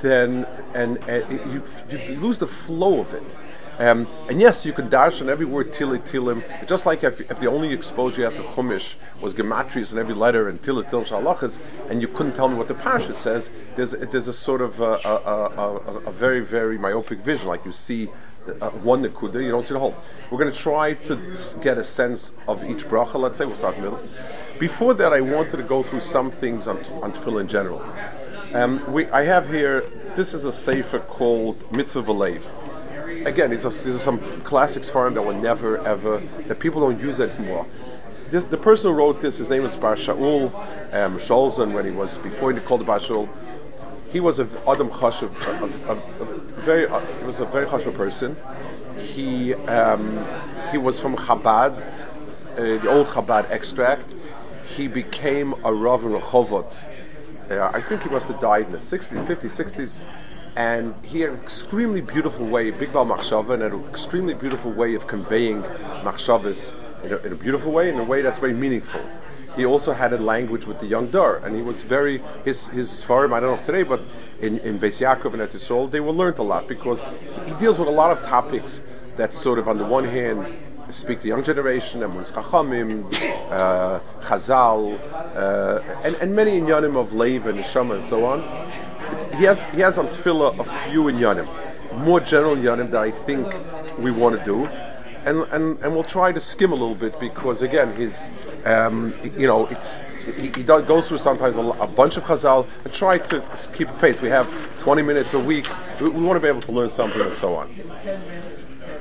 then 0.02 0.46
and, 0.74 0.98
and 1.08 1.52
you, 1.52 1.62
you 1.90 2.16
lose 2.20 2.38
the 2.38 2.46
flow 2.46 3.00
of 3.00 3.14
it. 3.14 3.22
Um, 3.80 4.06
and 4.28 4.42
yes, 4.42 4.66
you 4.66 4.74
can 4.74 4.90
dash 4.90 5.22
on 5.22 5.30
every 5.30 5.46
word 5.46 5.72
tili 5.72 6.06
tilim, 6.06 6.42
just 6.68 6.84
like 6.84 7.02
if, 7.02 7.18
if 7.18 7.40
the 7.40 7.46
only 7.46 7.72
exposure 7.72 8.18
you 8.20 8.24
had 8.24 8.34
to 8.34 8.42
chumash 8.50 8.92
was 9.22 9.32
gematries 9.32 9.90
in 9.90 9.96
every 9.96 10.14
letter 10.14 10.50
and 10.50 10.60
tili 10.60 10.84
tilim 10.90 11.06
shalachas, 11.06 11.58
and 11.88 12.02
you 12.02 12.08
couldn't 12.08 12.34
tell 12.34 12.46
me 12.46 12.56
what 12.56 12.68
the 12.68 12.74
parsha 12.74 13.14
says. 13.14 13.48
There's 13.76 13.92
there's 13.92 14.28
a 14.28 14.34
sort 14.34 14.60
of 14.60 14.80
a, 14.80 15.00
a, 15.02 15.14
a, 15.14 15.98
a 16.08 16.12
very 16.12 16.44
very 16.44 16.76
myopic 16.76 17.20
vision, 17.20 17.48
like 17.48 17.64
you 17.64 17.72
see 17.72 18.10
uh, 18.60 18.68
one 18.68 19.02
nekuda, 19.02 19.42
you 19.42 19.50
don't 19.50 19.64
see 19.64 19.72
the 19.72 19.80
whole. 19.80 19.94
We're 20.30 20.36
going 20.36 20.52
to 20.52 20.58
try 20.58 20.92
to 20.92 21.34
get 21.62 21.78
a 21.78 21.84
sense 21.84 22.32
of 22.48 22.62
each 22.62 22.86
bracha. 22.86 23.14
Let's 23.14 23.38
say 23.38 23.46
we'll 23.46 23.56
start 23.56 23.76
in 23.76 23.84
the 23.84 23.92
middle. 23.92 24.06
Before 24.58 24.92
that, 24.92 25.14
I 25.14 25.22
wanted 25.22 25.56
to 25.56 25.62
go 25.62 25.82
through 25.82 26.02
some 26.02 26.30
things 26.32 26.68
on 26.68 26.84
on 27.02 27.14
tefillah 27.14 27.40
in 27.40 27.48
general. 27.48 27.80
Um, 28.52 28.92
we, 28.92 29.06
I 29.06 29.24
have 29.24 29.48
here. 29.48 29.90
This 30.16 30.34
is 30.34 30.44
a 30.44 30.52
sefer 30.52 30.98
called 30.98 31.56
Mitzvah 31.72 32.02
V'Lev 32.02 32.44
again, 33.26 33.50
these 33.50 33.64
are, 33.64 33.70
these 33.70 33.94
are 33.94 33.98
some 33.98 34.42
classics 34.42 34.88
for 34.88 35.10
that 35.10 35.22
will 35.22 35.40
never 35.40 35.78
ever 35.86 36.22
that 36.46 36.58
people 36.58 36.80
don't 36.80 37.00
use 37.00 37.20
anymore. 37.20 37.66
This, 38.30 38.44
the 38.44 38.56
person 38.56 38.90
who 38.90 38.96
wrote 38.96 39.20
this, 39.20 39.38
his 39.38 39.50
name 39.50 39.64
is 39.64 39.76
Bar 39.76 39.96
Shaul 39.96 40.54
um, 40.94 41.18
Sholzan, 41.18 41.72
when 41.72 41.84
he 41.84 41.90
was 41.90 42.18
before 42.18 42.52
he 42.52 42.60
called 42.60 42.86
Bar 42.86 43.00
Shaul. 43.00 43.28
He 44.10 44.18
was 44.20 44.40
a 44.40 44.48
Adam 44.66 44.90
Chashuv, 44.90 45.30
a, 45.46 45.92
a, 45.92 45.96
a, 45.96 46.40
very, 46.62 46.88
uh, 46.88 47.00
he 47.18 47.24
was 47.24 47.38
a 47.40 47.44
very 47.44 47.66
Chashuv 47.66 47.94
person. 47.94 48.36
He 48.98 49.54
um, 49.54 50.26
he 50.72 50.78
was 50.78 50.98
from 50.98 51.16
Chabad, 51.16 51.80
uh, 52.52 52.56
the 52.56 52.88
old 52.88 53.06
Chabad 53.06 53.50
extract. 53.50 54.14
He 54.76 54.88
became 54.88 55.54
a 55.64 55.72
Rav 55.72 56.04
in 56.04 56.10
Rehovot. 56.10 56.72
Uh, 57.50 57.70
I 57.72 57.82
think 57.82 58.02
he 58.02 58.08
must 58.08 58.26
have 58.28 58.40
died 58.40 58.66
in 58.66 58.72
the 58.72 58.78
60s, 58.78 59.26
50s, 59.26 59.50
60s 59.50 60.06
and 60.56 60.94
he 61.04 61.20
had 61.20 61.30
an 61.30 61.40
extremely 61.40 62.00
beautiful 62.00 62.46
way, 62.46 62.70
Big 62.70 62.92
Bal 62.92 63.06
Machshava, 63.06 63.54
and 63.54 63.62
an 63.62 63.84
extremely 63.88 64.34
beautiful 64.34 64.72
way 64.72 64.94
of 64.94 65.06
conveying 65.06 65.62
Machshavas 66.02 66.74
in, 67.04 67.12
in 67.24 67.32
a, 67.32 67.36
beautiful 67.36 67.72
way, 67.72 67.88
in 67.88 67.98
a 67.98 68.04
way 68.04 68.22
that's 68.22 68.38
very 68.38 68.52
meaningful. 68.52 69.00
He 69.56 69.64
also 69.64 69.92
had 69.92 70.12
a 70.12 70.18
language 70.18 70.64
with 70.64 70.80
the 70.80 70.86
young 70.86 71.08
Dar, 71.08 71.36
and 71.38 71.56
he 71.56 71.62
was 71.62 71.82
very 71.82 72.22
his 72.44 72.68
his 72.68 73.02
farm. 73.02 73.32
I 73.32 73.40
don't 73.40 73.50
know 73.50 73.60
if 73.60 73.66
today, 73.66 73.82
but 73.82 74.00
in 74.40 74.58
in 74.60 74.78
Beis 74.78 75.00
Yaakov 75.00 75.32
and 75.34 75.42
Etisol, 75.42 75.90
they 75.90 76.00
were 76.00 76.12
learned 76.12 76.38
a 76.38 76.42
lot 76.42 76.68
because 76.68 77.00
he 77.46 77.52
deals 77.54 77.78
with 77.78 77.88
a 77.88 77.92
lot 77.92 78.16
of 78.16 78.24
topics 78.24 78.80
that 79.16 79.34
sort 79.34 79.58
of, 79.58 79.68
on 79.68 79.76
the 79.76 79.84
one 79.84 80.04
hand, 80.04 80.56
speak 80.90 81.20
the 81.20 81.28
young 81.28 81.42
generation, 81.42 82.04
and 82.04 82.12
Chachamim, 82.12 83.12
uh, 83.50 83.98
Chazal, 84.22 84.98
uh, 85.34 85.82
and, 86.04 86.14
and 86.16 86.34
many 86.34 86.60
inyanim 86.60 86.96
of 86.96 87.12
Lev 87.12 87.46
and 87.46 87.58
Neshama 87.58 87.94
and 87.94 88.04
so 88.04 88.24
on 88.24 88.40
he 89.36 89.44
has 89.44 89.62
he 89.74 89.80
has 89.80 89.98
on 89.98 90.08
tefillah 90.08 90.58
a 90.58 90.90
few 90.90 91.08
in 91.08 91.16
Yanim, 91.16 91.48
more 91.98 92.20
general 92.20 92.56
Yanim 92.56 92.90
that 92.90 93.02
I 93.02 93.10
think 93.10 93.46
we 93.98 94.10
want 94.10 94.38
to 94.38 94.44
do. 94.44 94.66
And, 95.22 95.42
and, 95.52 95.78
and 95.80 95.92
we'll 95.92 96.02
try 96.02 96.32
to 96.32 96.40
skim 96.40 96.72
a 96.72 96.74
little 96.74 96.94
bit 96.94 97.20
because 97.20 97.60
again 97.60 97.94
his 97.94 98.30
um, 98.64 99.14
you 99.36 99.46
know 99.46 99.66
it's 99.66 100.00
he, 100.36 100.50
he 100.56 100.62
goes 100.62 101.08
through 101.08 101.18
sometimes 101.18 101.56
a, 101.56 101.60
a, 101.60 101.86
bunch 101.86 102.16
of 102.16 102.24
Chazal 102.24 102.66
and 102.84 102.92
try 102.92 103.18
to 103.18 103.44
keep 103.74 103.88
a 103.88 103.92
pace. 103.94 104.20
We 104.20 104.28
have 104.28 104.48
20 104.80 105.02
minutes 105.02 105.34
a 105.34 105.38
week. 105.38 105.66
We, 106.00 106.08
we 106.08 106.22
want 106.22 106.36
to 106.36 106.40
be 106.40 106.48
able 106.48 106.62
to 106.62 106.72
learn 106.72 106.90
something 106.90 107.20
and 107.20 107.32
so 107.34 107.54
on. 107.54 107.74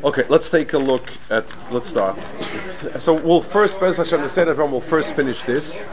Okay, 0.04 0.26
let's 0.30 0.50
take 0.50 0.74
a 0.74 0.78
look 0.78 1.10
at. 1.30 1.46
Let's 1.72 1.90
start. 1.90 2.18
So 3.00 3.14
we'll 3.14 3.42
first, 3.42 3.80
Bez 3.80 3.98
Hashem, 3.98 4.28
said 4.30 4.48
everyone 4.48 4.72
will 4.72 4.82
first 4.82 5.14
finish 5.14 5.44
this 5.44 5.86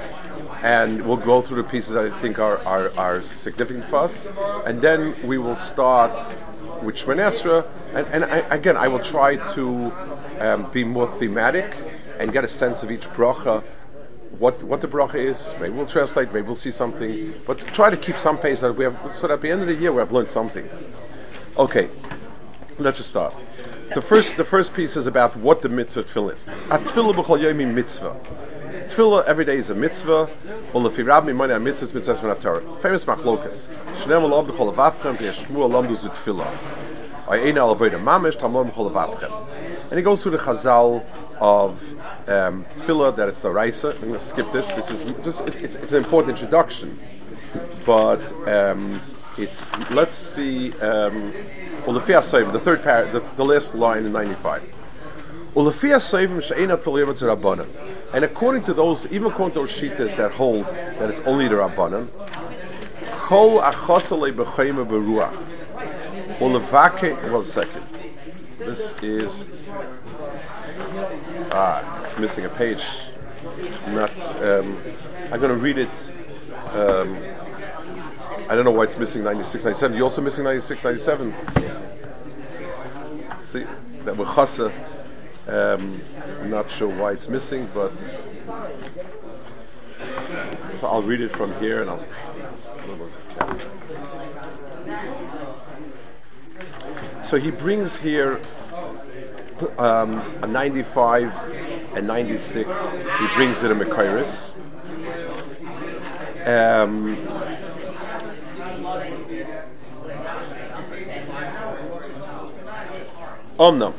and 0.63 1.07
we'll 1.07 1.17
go 1.17 1.43
through 1.43 1.63
the 1.63 1.69
pieces 1.69 1.97
I 1.97 2.11
think 2.21 2.39
are, 2.39 2.59
are, 2.59 2.91
are 2.99 3.23
significant 3.23 3.87
for 3.87 3.97
us, 3.97 4.27
and 4.65 4.81
then 4.81 5.15
we 5.27 5.39
will 5.39 5.57
start 5.57 6.13
with 6.83 6.97
Shemon 6.97 7.19
Esrei, 7.19 7.67
and, 7.95 8.07
and 8.09 8.25
I, 8.25 8.39
again, 8.55 8.77
I 8.77 8.89
will 8.89 9.01
try 9.03 9.37
to 9.55 9.93
um, 10.41 10.71
be 10.73 10.85
more 10.85 11.09
thematic 11.19 11.75
and 12.19 12.33
get 12.33 12.45
a 12.45 12.49
sense 12.49 12.83
of 12.83 12.91
each 12.91 13.09
bracha, 13.11 13.63
what 14.39 14.63
what 14.63 14.81
the 14.81 14.89
bracha 14.89 15.15
is. 15.15 15.55
Maybe 15.61 15.71
we'll 15.71 15.87
translate, 15.87 16.33
maybe 16.33 16.47
we'll 16.47 16.57
see 16.57 16.71
something, 16.71 17.35
but 17.47 17.59
try 17.59 17.91
to 17.91 17.97
keep 17.97 18.19
some 18.19 18.39
pace 18.39 18.61
that 18.61 18.73
we 18.73 18.85
have, 18.85 18.99
so 19.15 19.29
that 19.29 19.35
at 19.35 19.43
the 19.43 19.51
end 19.51 19.63
of 19.63 19.69
the 19.69 19.75
year 19.75 19.93
we 19.93 19.99
have 19.99 20.13
learned 20.13 20.31
something. 20.31 20.69
Okay, 21.57 21.89
let's 22.79 22.99
just 22.99 23.11
start. 23.11 23.35
The 23.95 24.03
first, 24.03 24.37
the 24.37 24.45
first 24.45 24.75
piece 24.75 24.97
is 24.97 25.07
about 25.07 25.37
what 25.37 25.63
the 25.63 25.69
mitzvah 25.69 26.05
tefillah 26.05 26.35
is. 26.35 26.47
A 26.71 26.79
tefillah 26.79 27.15
b'chol 27.15 27.41
yomi 27.41 27.73
mitzvah. 27.73 28.17
Tefillah 28.89 29.25
every 29.25 29.45
day 29.45 29.57
is 29.57 29.71
a 29.71 29.75
mitzvah. 29.75 30.31
Well, 30.73 30.87
if 30.87 30.97
you 30.97 31.05
rabbi 31.05 31.33
money 31.33 31.53
a 31.53 31.59
mitzvah, 31.59 31.93
mitzvah 31.93 32.15
from 32.17 32.41
Torah. 32.41 32.81
Famous 32.81 33.05
machlokas. 33.05 33.67
Shneim 34.03 34.23
alav 34.23 34.49
dechol 34.49 34.73
avavchem 34.75 35.17
v'yesh 35.17 35.47
shmu 35.47 35.63
alam 35.63 35.89
du 35.89 35.97
tefillah. 35.97 37.27
Or 37.27 37.35
ein 37.35 37.59
al 37.59 37.75
avodah 37.75 38.01
mamish 38.01 38.39
tamlom 38.39 38.73
dechol 38.73 38.93
avavchem. 38.93 39.91
And 39.91 39.99
he 39.99 40.03
goes 40.03 40.23
through 40.23 40.33
the 40.33 40.39
chazal 40.39 41.05
of 41.41 41.83
um, 42.29 42.65
tefillah 42.77 43.17
that 43.17 43.29
it's 43.29 43.41
the 43.41 43.51
raisa. 43.51 43.91
I'm 43.95 44.09
going 44.09 44.13
to 44.13 44.21
skip 44.21 44.53
this. 44.53 44.69
This 44.69 44.91
is 44.91 45.03
just 45.25 45.41
it's, 45.49 45.75
it's 45.75 45.93
an 45.93 45.99
important 45.99 46.39
introduction, 46.39 46.99
but. 47.85 48.21
Um, 48.49 49.01
it's 49.39 49.69
let's 49.91 50.17
see 50.17 50.73
um, 50.81 51.31
well 51.87 51.93
the 51.93 52.01
the 52.01 52.61
third 52.65 52.83
par- 52.83 53.05
the, 53.13 53.23
the 53.37 53.45
last 53.45 53.75
line 53.75 54.07
in 54.07 54.13
95 54.13 54.63
Ulafia 55.57 55.97
Seivim 55.97 56.43
She'ena 56.43 56.77
Toliyavat 56.77 57.17
Rabbanan. 57.17 57.96
And 58.13 58.25
according 58.25 58.65
to 58.65 58.75
those, 58.75 59.07
even 59.07 59.27
according 59.31 59.55
to 59.55 59.61
those 59.61 59.71
shitas 59.71 60.17
that 60.17 60.33
hold 60.33 60.67
that 60.67 61.11
it's 61.11 61.21
only 61.27 61.49
the 61.49 61.57
Rabbanan, 61.57 62.09
Kol 63.13 63.61
Achosale 63.61 64.33
B'chayim 64.35 64.87
Beruach. 64.87 65.47
Ulevake, 66.39 67.31
one 67.31 67.47
second. 67.47 67.83
This 68.59 68.95
is, 69.03 69.45
ah, 71.51 72.03
it's 72.05 72.19
missing 72.19 72.45
a 72.45 72.49
page. 72.49 72.83
Not, 73.89 74.11
um, 74.43 74.81
I'm 75.33 75.41
going 75.41 75.51
to 75.51 75.57
read 75.57 75.79
it. 75.79 75.91
Um, 76.73 77.19
I 78.49 78.55
don't 78.55 78.65
know 78.65 78.71
why 78.71 78.85
it's 78.85 78.97
missing 78.97 79.25
96, 79.25 79.65
97. 79.65 79.97
You're 79.97 80.05
also 80.05 80.23
missing 80.23 80.45
96, 80.45 80.85
97. 80.85 81.35
See, 83.43 83.65
that 84.05 84.17
we're 84.17 84.25
chasa. 84.27 84.73
Um, 85.47 86.01
I'm 86.41 86.51
not 86.51 86.71
sure 86.71 86.89
why 86.89 87.13
it's 87.13 87.29
missing, 87.29 87.69
but 87.73 87.93
so 90.77 90.89
I'll 90.89 91.03
read 91.03 91.21
it 91.21 91.37
from 91.37 91.57
here 91.61 91.83
and 91.83 91.91
I'll. 91.91 92.05
So 97.25 97.39
he 97.39 97.51
brings 97.51 97.97
here 97.97 98.41
um, 99.79 100.19
a 100.43 100.47
95 100.47 101.33
and 101.95 102.07
96. 102.07 102.69
He 102.69 103.35
brings 103.35 103.63
it 103.63 103.71
in 103.71 103.79
Mekairis. 103.79 104.53
Um, 106.47 107.17
Omnam. 113.59 113.95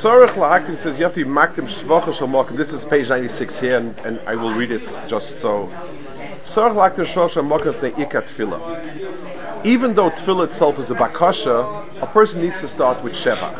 Sarach 0.00 0.30
Lahaktim 0.30 0.78
says 0.78 0.96
you 0.96 1.04
have 1.04 1.12
to 1.12 1.22
be 1.22 1.30
maktim 1.30 1.68
shvacha 1.68 2.14
shal 2.14 2.56
This 2.56 2.72
is 2.72 2.86
page 2.86 3.10
96 3.10 3.58
here, 3.58 3.76
and, 3.76 3.98
and 3.98 4.18
I 4.20 4.34
will 4.34 4.54
read 4.54 4.70
it 4.70 4.88
just 5.06 5.38
so. 5.42 5.70
Sarach 6.42 6.72
Lahaktim 6.72 7.04
shvacha 7.04 7.32
shal 7.32 7.42
makim 7.42 7.78
the 7.82 7.90
ikat 7.90 8.28
tefillah. 8.28 9.66
Even 9.66 9.92
though 9.94 10.08
tefillah 10.08 10.46
itself 10.46 10.78
is 10.78 10.90
a 10.90 10.94
bakasha, 10.94 12.02
a 12.02 12.06
person 12.06 12.40
needs 12.40 12.56
to 12.62 12.68
start 12.68 13.04
with 13.04 13.12
sheva. 13.12 13.52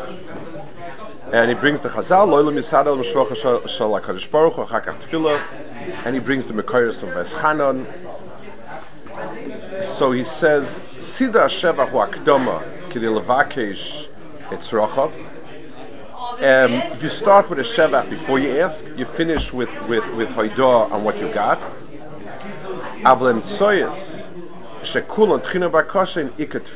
And 1.31 1.47
he 1.47 1.53
brings 1.53 1.79
the 1.79 1.89
Chazal, 1.89 2.27
Loilam 2.27 2.55
Yisadal 2.55 2.99
Mishvacha 2.99 3.69
Shal 3.69 3.91
Baruch 4.31 4.53
Hu, 4.55 4.65
Chakach 4.65 4.99
Tefillah, 4.99 5.45
and 6.05 6.15
he 6.15 6.19
brings 6.19 6.47
the 6.47 6.53
Mekayos 6.53 7.03
of 7.03 7.09
Veschanon. 7.09 7.85
So 9.95 10.11
he 10.11 10.23
says, 10.23 10.65
Sida 11.01 11.47
Sheva 11.49 11.87
Hu 11.87 11.97
Akdoma, 11.97 12.91
Kiri 12.91 13.05
Levakesh 13.05 14.07
Etzrochav. 14.49 15.30
Um, 16.39 16.99
you 17.01 17.09
start 17.09 17.49
with 17.49 17.59
a 17.59 17.63
Sheva 17.63 18.09
before 18.09 18.39
you 18.39 18.61
ask, 18.61 18.85
you 18.95 19.05
finish 19.05 19.51
with, 19.51 19.69
with, 19.87 20.07
with 20.15 20.29
Hoidah 20.29 20.91
on 20.91 21.03
what 21.03 21.17
you 21.17 21.31
got. 21.31 21.59
Avlem 23.03 23.41
Tsoyes, 23.41 24.27
Shekul 24.81 25.35
and 25.35 25.43
Tchina 25.43 25.69
Bakasha 25.69 26.17
in 26.21 26.29
Ikat. 26.31 26.67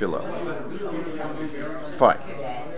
Fine. 1.97 2.19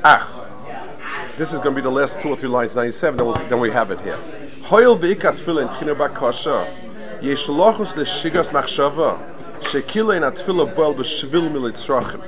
Ach, 0.03 1.37
this 1.37 1.51
is 1.51 1.59
going 1.59 1.75
to 1.75 1.81
be 1.81 1.81
the 1.81 1.89
last 1.89 2.21
two 2.21 2.29
or 2.29 2.37
three 2.37 2.47
lines, 2.47 2.75
97, 2.75 3.17
then, 3.17 3.25
we'll, 3.25 3.35
then 3.49 3.59
we 3.59 3.71
have 3.71 3.91
it 3.91 3.99
here. 4.01 4.17
Hoyel 4.63 4.97
v'ikat 4.99 5.43
tefillah 5.43 5.63
in 5.63 5.67
tchina 5.69 5.95
bakasha, 5.95 7.23
yesh 7.23 7.47
lochus 7.47 7.95
l'shigas 7.95 8.47
machshava, 8.49 9.17
shekila 9.61 10.17
in 10.17 10.23
atfillah 10.23 10.73
boel 10.75 10.95
b'shvil 10.95 11.49
militzrachim. 11.51 12.23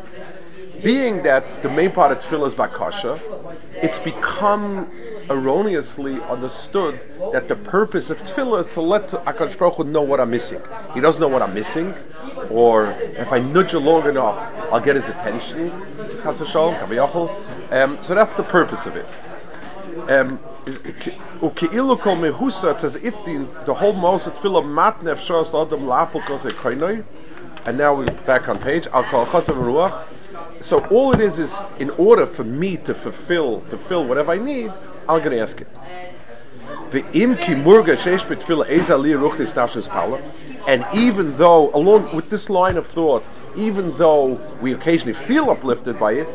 Being 0.83 1.23
that 1.23 1.63
the 1.63 1.69
main 1.69 1.91
part 1.91 2.11
of 2.11 2.19
tefillah 2.19 2.47
is 2.47 2.55
bakasha, 2.55 3.19
it's 3.73 3.99
become 3.99 4.89
erroneously 5.29 6.19
understood 6.21 6.99
that 7.33 7.47
the 7.47 7.55
purpose 7.55 8.09
of 8.09 8.17
tefillah 8.19 8.61
is 8.61 8.67
to 8.73 8.81
let 8.81 9.09
Akash 9.09 9.57
Baruch 9.57 9.75
Hu 9.75 9.83
know 9.83 10.01
what 10.01 10.19
I'm 10.19 10.29
missing. 10.29 10.61
He 10.93 11.01
doesn't 11.01 11.21
know 11.21 11.27
what 11.27 11.41
I'm 11.41 11.53
missing, 11.53 11.93
or 12.49 12.91
if 12.91 13.31
I 13.31 13.39
nudge 13.39 13.73
it 13.73 13.79
long 13.79 14.07
enough, 14.07 14.37
I'll 14.71 14.79
get 14.79 14.95
his 14.95 15.05
attention. 15.05 15.71
Um, 17.71 17.97
so 18.01 18.15
that's 18.15 18.35
the 18.35 18.43
purpose 18.43 18.85
of 18.85 18.95
it. 18.95 19.05
Um, 20.07 20.39
it 20.65 21.15
says 22.79 22.95
if 22.95 23.15
the, 23.25 23.47
the 23.65 23.73
whole 23.73 23.93
Moshe 23.93 24.31
Tefillah 24.31 24.63
matnef 24.63 25.17
shos 25.19 25.47
adam 25.49 25.87
lapel 25.87 26.21
kose 26.21 27.03
and 27.65 27.77
now 27.77 27.93
we're 27.93 28.05
back 28.25 28.47
on 28.47 28.59
page. 28.59 28.87
I'll 28.93 29.03
call 29.03 29.25
ruach. 29.25 30.05
So 30.61 30.85
all 30.87 31.13
it 31.13 31.21
is 31.21 31.39
is 31.39 31.57
in 31.79 31.89
order 31.91 32.27
for 32.27 32.43
me 32.43 32.77
to 32.77 32.93
fulfill 32.93 33.61
to 33.69 33.77
fill 33.77 34.05
whatever 34.05 34.31
I 34.33 34.37
need, 34.37 34.71
I'm 35.07 35.19
going 35.19 35.31
to 35.31 35.39
ask 35.39 35.61
it. 35.61 35.67
And 40.67 40.85
even 40.93 41.37
though, 41.37 41.71
along 41.73 42.15
with 42.15 42.29
this 42.29 42.49
line 42.49 42.77
of 42.77 42.87
thought, 42.87 43.23
even 43.55 43.97
though 43.97 44.39
we 44.61 44.73
occasionally 44.73 45.13
feel 45.13 45.49
uplifted 45.49 45.99
by 45.99 46.13
it, 46.13 46.27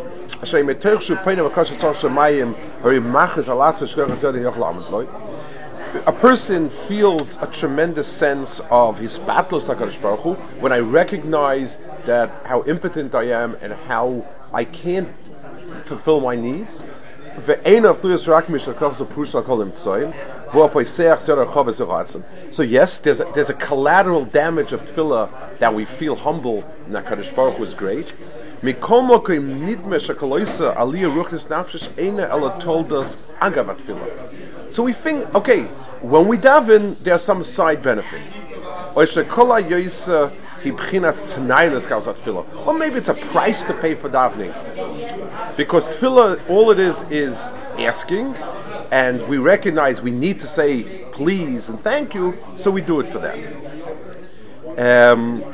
a 6.07 6.13
person 6.13 6.71
feels 6.71 7.37
a 7.41 7.47
tremendous 7.47 8.09
sense 8.09 8.61
of 8.71 8.99
his 8.99 9.19
battles 9.19 9.65
Baruch 9.65 10.21
Hu 10.21 10.35
when 10.61 10.73
I 10.73 10.79
recognize 10.79 11.79
that 12.07 12.31
how 12.45 12.65
impotent 12.65 13.15
I 13.15 13.31
am 13.31 13.57
and 13.61 13.73
how 13.73 14.27
I 14.53 14.65
can't 14.65 15.09
fulfill 15.87 16.21
my 16.21 16.35
needs. 16.37 16.83
So 22.53 22.63
yes, 22.63 22.99
there's 22.99 23.21
a, 23.21 23.33
there's 23.35 23.51
a 23.51 23.55
collateral 23.55 24.25
damage 24.25 24.73
of 24.73 24.81
tefillah 24.81 25.59
that 25.59 25.75
we 25.75 25.85
feel 25.85 26.17
humble 26.17 26.63
and 26.87 26.95
that 26.95 27.07
Kadosh 27.07 27.35
Baruch 27.35 27.59
was 27.59 27.75
great. 27.75 28.13
So 34.75 34.83
we 34.83 34.93
think, 34.93 35.33
okay, 35.37 35.67
when 36.03 36.27
we 36.27 36.37
daven, 36.37 36.99
there 36.99 37.15
are 37.15 37.19
some 37.19 37.45
side 37.45 37.81
benefits. 37.81 38.35
Or 38.97 39.05
maybe 42.75 42.97
it's 42.97 43.09
a 43.09 43.15
price 43.15 43.63
to 43.63 43.75
pay 43.75 43.95
for 43.95 44.11
davening. 44.11 44.53
Because 45.57 45.87
tefillah, 45.87 46.51
all 46.51 46.73
it 46.73 46.81
is, 46.81 47.01
is 47.09 47.37
asking, 47.79 48.35
and 48.91 49.25
we 49.29 49.39
recognize 49.39 50.03
we 50.03 50.11
need 50.11 50.41
to 50.41 50.47
say 50.49 51.05
please 51.13 51.69
and 51.69 51.81
thank 51.85 52.13
you, 52.13 52.37
so 52.57 52.73
we 52.73 52.81
do 52.81 52.99
it 52.99 53.13
for 53.13 53.21
them. 53.21 53.39
Um, 54.77 55.45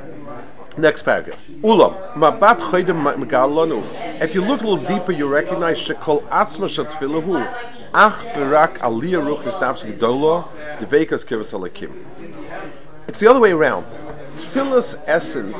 next 0.78 1.02
paragraph. 1.02 1.38
Ulam, 1.62 2.14
mabat 2.14 2.58
choydem 2.58 4.20
If 4.20 4.34
you 4.34 4.44
look 4.44 4.62
a 4.62 4.66
little 4.66 4.86
deeper, 4.86 5.12
you 5.12 5.26
recognize 5.26 5.78
shekol 5.78 6.22
atzma 6.28 6.68
shatfilahu, 6.68 7.68
ach 7.94 8.34
berak 8.34 8.78
aliyah 8.78 9.24
ruch 9.24 9.42
nisnavsh 9.42 9.98
gedolo, 9.98 10.48
devekas 10.78 11.24
kivas 11.24 11.52
alakim. 11.52 11.92
It's 13.08 13.18
the 13.18 13.28
other 13.28 13.40
way 13.40 13.52
around. 13.52 13.86
Tefillah's 14.36 14.96
essence 15.06 15.58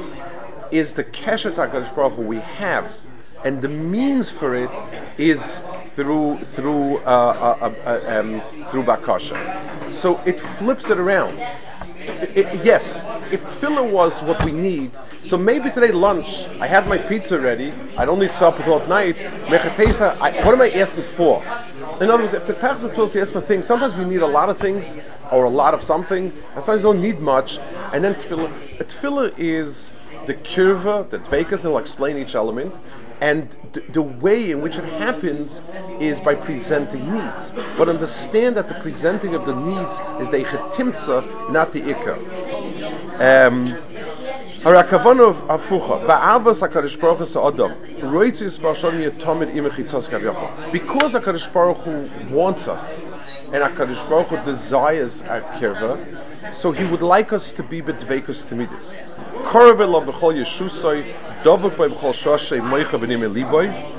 is 0.70 0.94
the 0.94 1.04
keshet 1.04 1.54
HaKadosh 1.54 1.94
Baruch 1.94 2.14
Hu 2.14 2.22
we 2.22 2.38
have, 2.38 2.92
and 3.44 3.60
the 3.60 3.68
means 3.68 4.30
for 4.30 4.54
it 4.54 4.70
is 5.18 5.60
through 5.96 6.38
through 6.54 6.98
uh, 6.98 7.00
uh, 7.60 7.74
uh 7.84 8.20
um, 8.20 8.42
through 8.70 8.84
bakasha. 8.84 9.92
So 9.92 10.18
it 10.24 10.40
flips 10.58 10.90
it 10.90 10.98
around. 10.98 11.38
It, 12.00 12.64
yes, 12.64 12.98
if 13.30 13.40
filler 13.54 13.82
was 13.82 14.20
what 14.22 14.44
we 14.44 14.52
need, 14.52 14.92
so 15.22 15.36
maybe 15.36 15.70
today 15.70 15.92
lunch 15.92 16.46
I 16.60 16.66
have 16.66 16.86
my 16.86 16.98
pizza 16.98 17.38
ready. 17.38 17.72
I 17.96 18.04
don't 18.04 18.18
need 18.18 18.32
supper 18.32 18.58
until 18.58 18.80
at 18.80 18.88
night. 18.88 19.16
Mechatesa, 19.16 20.18
what 20.44 20.54
am 20.54 20.60
I 20.62 20.70
asking 20.70 21.04
for? 21.16 21.42
In 22.00 22.10
other 22.10 22.22
words, 22.22 22.34
if 22.34 22.46
the 22.46 22.54
of 22.54 22.92
tefillah 22.92 23.20
asks 23.20 23.32
for 23.32 23.40
things, 23.40 23.66
sometimes 23.66 23.94
we 23.94 24.04
need 24.04 24.22
a 24.22 24.26
lot 24.26 24.48
of 24.48 24.58
things 24.58 24.96
or 25.30 25.44
a 25.44 25.50
lot 25.50 25.74
of 25.74 25.82
something, 25.82 26.32
and 26.54 26.64
sometimes 26.64 26.78
we 26.78 26.82
don't 26.82 27.02
need 27.02 27.20
much. 27.20 27.58
And 27.92 28.02
then 28.02 28.14
tefillah, 28.14 28.78
tefillah 28.84 29.34
is 29.36 29.90
the 30.26 30.34
kirva, 30.34 31.08
the 31.10 31.18
dvekas, 31.18 31.64
and 31.64 31.66
I'll 31.66 31.78
explain 31.78 32.16
each 32.16 32.34
element. 32.34 32.74
And 33.20 33.54
th- 33.74 33.86
the 33.92 34.02
way 34.02 34.50
in 34.50 34.62
which 34.62 34.76
it 34.76 34.84
happens 34.84 35.60
is 36.00 36.20
by 36.20 36.34
presenting 36.34 37.12
needs. 37.12 37.52
But 37.76 37.88
understand 37.88 38.56
that 38.56 38.68
the 38.68 38.74
presenting 38.76 39.34
of 39.34 39.44
the 39.44 39.54
needs 39.54 40.00
is 40.20 40.30
the 40.30 40.44
chetimtza, 40.44 41.50
not 41.50 41.72
the 41.72 41.82
ikka. 41.82 42.16
Um, 43.20 43.76
b'ashon 48.58 49.10
yatomid 49.10 49.54
imechitzas 49.54 50.08
kavyacha. 50.08 50.72
Because 50.72 51.12
Hakadosh 51.14 51.50
Baruch 51.52 51.78
Hu 51.78 52.34
wants 52.34 52.68
us, 52.68 53.00
and 53.52 53.62
Hakadosh 53.62 54.08
Baruch 54.08 54.28
Hu 54.28 54.44
desires 54.44 55.22
our 55.22 55.40
kirva, 55.58 56.54
so 56.54 56.72
He 56.72 56.84
would 56.84 57.02
like 57.02 57.32
us 57.32 57.52
to 57.52 57.62
be 57.62 57.82
bedveikus 57.82 58.44
timidus. 58.44 58.94
Korav 59.44 59.78
elav 59.78 60.06
b'chol 60.06 60.34
yeshusay, 60.44 61.14
dovuk 61.42 61.76
by 61.76 61.88
b'chol 61.88 62.14
shoshay 62.14 62.60
moicha 62.60 62.98
b'nim 62.98 63.22
eliboy, 63.22 63.96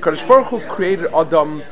Kadosh 0.00 0.28
Baruch 0.28 0.46
Hu 0.48 0.60
created 0.68 1.06
Adam 1.14 1.62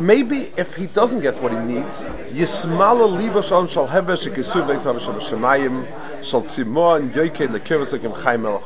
maybe 0.00 0.52
if 0.56 0.74
he 0.74 0.86
doesn't 0.86 1.20
get 1.20 1.42
what 1.42 1.52
he 1.52 1.58
needs, 1.58 1.96
Yismala 2.32 3.06
liva 3.06 3.42
shalom 3.42 3.68
shal 3.68 3.88
hevesh 3.88 4.26
shekisuv 4.26 4.66
le'esav 4.66 5.00
shal 5.00 5.20
shemayim 5.20 5.84
shal 6.24 6.42
tzimo 6.42 6.96
and 6.96 7.12
yoike 7.12 7.46
lekirvasakim 7.48 8.14
chayim 8.22 8.46
el 8.46 8.58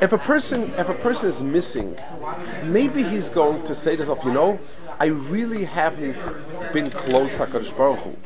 If 0.00 0.12
a 0.12 0.18
person, 0.18 0.74
if 0.74 0.88
a 0.88 0.94
person 0.94 1.30
is 1.30 1.42
missing, 1.42 1.96
maybe 2.64 3.02
he's 3.02 3.30
going 3.30 3.64
to 3.64 3.74
say 3.74 3.96
to 3.96 4.04
himself, 4.04 4.24
you 4.24 4.32
know, 4.32 4.58
I 4.98 5.06
really 5.06 5.64
haven't 5.64 6.16
been 6.72 6.90
close 6.90 7.32
to 7.36 7.46
Hakadosh 7.46 7.74
Baruch 7.76 8.00
Hu. 8.00 8.16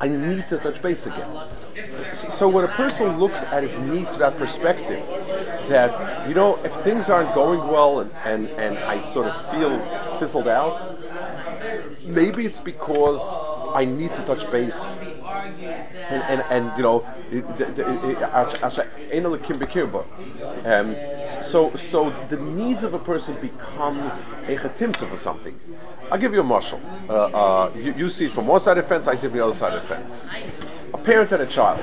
I 0.00 0.08
need 0.08 0.48
to 0.48 0.58
touch 0.58 0.80
base 0.80 1.06
again. 1.06 1.48
So 2.38 2.48
when 2.48 2.64
a 2.64 2.68
person 2.68 3.18
looks 3.18 3.42
at 3.42 3.64
his 3.64 3.76
needs 3.78 4.10
from 4.10 4.20
that 4.20 4.38
perspective, 4.38 5.04
that 5.68 6.28
you 6.28 6.34
know, 6.34 6.56
if 6.64 6.72
things 6.84 7.10
aren't 7.10 7.34
going 7.34 7.66
well 7.68 8.00
and, 8.00 8.10
and, 8.24 8.48
and 8.48 8.78
I 8.78 9.02
sort 9.12 9.26
of 9.26 9.50
feel 9.50 10.18
fizzled 10.18 10.48
out, 10.48 10.96
maybe 12.04 12.46
it's 12.46 12.60
because 12.60 13.20
I 13.74 13.84
need 13.84 14.10
to 14.10 14.24
touch 14.24 14.50
base. 14.50 14.96
And, 16.10 16.22
and, 16.22 16.44
and 16.50 16.76
you 16.76 16.82
know, 16.82 17.06
um, 20.64 20.96
so 21.48 21.74
so 21.76 22.26
the 22.28 22.36
needs 22.36 22.82
of 22.82 22.94
a 22.94 22.98
person 22.98 23.40
becomes 23.40 24.12
a 24.46 24.56
chetimtza 24.56 25.08
for 25.08 25.16
something. 25.16 25.58
I'll 26.10 26.18
give 26.18 26.32
you 26.32 26.40
a 26.40 26.44
marshal. 26.44 26.80
Uh, 27.08 27.12
uh, 27.12 27.72
you, 27.76 27.94
you, 27.96 28.10
see 28.10 28.26
it 28.26 28.32
from 28.32 28.48
one 28.48 28.60
side 28.60 28.78
of 28.78 28.84
the 28.84 28.88
fence, 28.88 29.06
I 29.06 29.14
see 29.14 29.28
it 29.28 29.30
from 29.30 29.38
the 29.38 29.44
other 29.44 29.54
side 29.54 29.74
of 29.74 29.82
the 29.82 29.88
fence. 29.88 30.26
A 30.92 30.98
parent 30.98 31.30
and 31.30 31.42
a 31.42 31.46
child. 31.46 31.78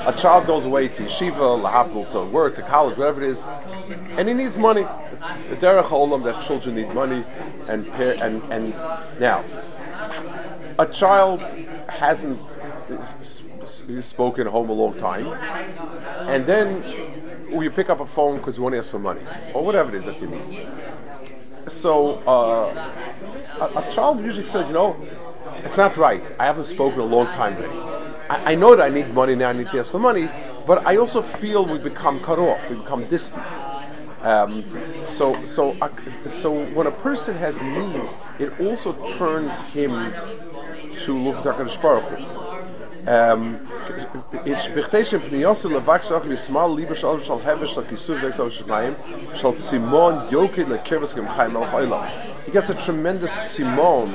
A 0.00 0.12
child 0.12 0.46
goes 0.46 0.66
away 0.66 0.88
to 0.88 1.02
yeshiva, 1.04 1.58
lahabdul, 1.62 2.10
to 2.12 2.24
work, 2.26 2.56
to 2.56 2.62
college, 2.62 2.98
whatever 2.98 3.22
it 3.22 3.30
is, 3.30 3.42
and 4.18 4.28
he 4.28 4.34
needs 4.34 4.58
money. 4.58 4.82
The 5.48 5.56
derech 5.56 5.86
olam 5.86 6.22
that 6.24 6.44
children 6.44 6.74
need 6.74 6.92
money, 6.92 7.24
and 7.68 7.86
and 7.88 8.42
and 8.52 8.70
now 9.18 9.42
a 10.78 10.86
child 10.86 11.40
hasn't 11.88 12.40
spoken 14.00 14.46
home 14.46 14.70
a 14.70 14.72
long 14.72 14.98
time, 14.98 15.26
and 16.28 16.46
then 16.46 16.82
you 17.50 17.70
pick 17.70 17.90
up 17.90 18.00
a 18.00 18.06
phone 18.06 18.38
because 18.38 18.56
you 18.56 18.62
want 18.62 18.74
to 18.74 18.78
ask 18.78 18.90
for 18.90 18.98
money 18.98 19.22
or 19.54 19.64
whatever 19.64 19.94
it 19.94 19.98
is 19.98 20.04
that 20.04 20.20
you 20.20 20.28
need. 20.28 20.68
So 21.68 22.16
uh, 22.26 22.92
a, 23.60 23.78
a, 23.78 23.94
child 23.94 24.20
usually 24.20 24.42
feels, 24.42 24.66
you 24.66 24.72
know, 24.72 24.96
it's 25.58 25.76
not 25.76 25.96
right. 25.96 26.22
I 26.38 26.46
haven't 26.46 26.64
spoken 26.64 27.00
a 27.00 27.04
long 27.04 27.26
time. 27.26 27.56
I, 28.28 28.52
I 28.52 28.54
know 28.54 28.74
that 28.74 28.82
I 28.82 28.88
need 28.90 29.14
money 29.14 29.36
now. 29.36 29.50
I 29.50 29.52
need 29.52 29.70
to 29.70 29.78
ask 29.78 29.90
for 29.90 30.00
money, 30.00 30.28
but 30.66 30.84
I 30.86 30.96
also 30.96 31.22
feel 31.22 31.64
we 31.64 31.78
become 31.78 32.20
cut 32.20 32.38
off. 32.38 32.68
We 32.68 32.76
become 32.76 33.06
distant. 33.06 33.42
Um, 34.22 34.64
so, 35.06 35.44
so, 35.44 35.72
uh, 35.80 35.88
so 36.40 36.64
when 36.66 36.86
a 36.86 36.92
person 36.92 37.36
has 37.36 37.60
needs, 37.60 38.10
it 38.38 38.60
also 38.60 38.92
turns 39.18 39.50
him 39.72 40.12
to 41.04 41.18
look 41.18 41.44
at 41.44 41.82
Baruch 41.82 42.18
Hu. 42.18 42.42
Heves 47.40 47.68
shal 47.74 47.82
kisuv 47.82 48.20
shal 49.40 49.52
tzimon 49.54 50.30
yokid 50.30 50.66
lekirvas 50.66 51.14
gem 51.16 51.26
el 51.26 51.66
chaylam. 51.66 52.44
He 52.44 52.52
gets 52.52 52.70
a 52.70 52.74
tremendous 52.74 53.32
simon. 53.50 54.14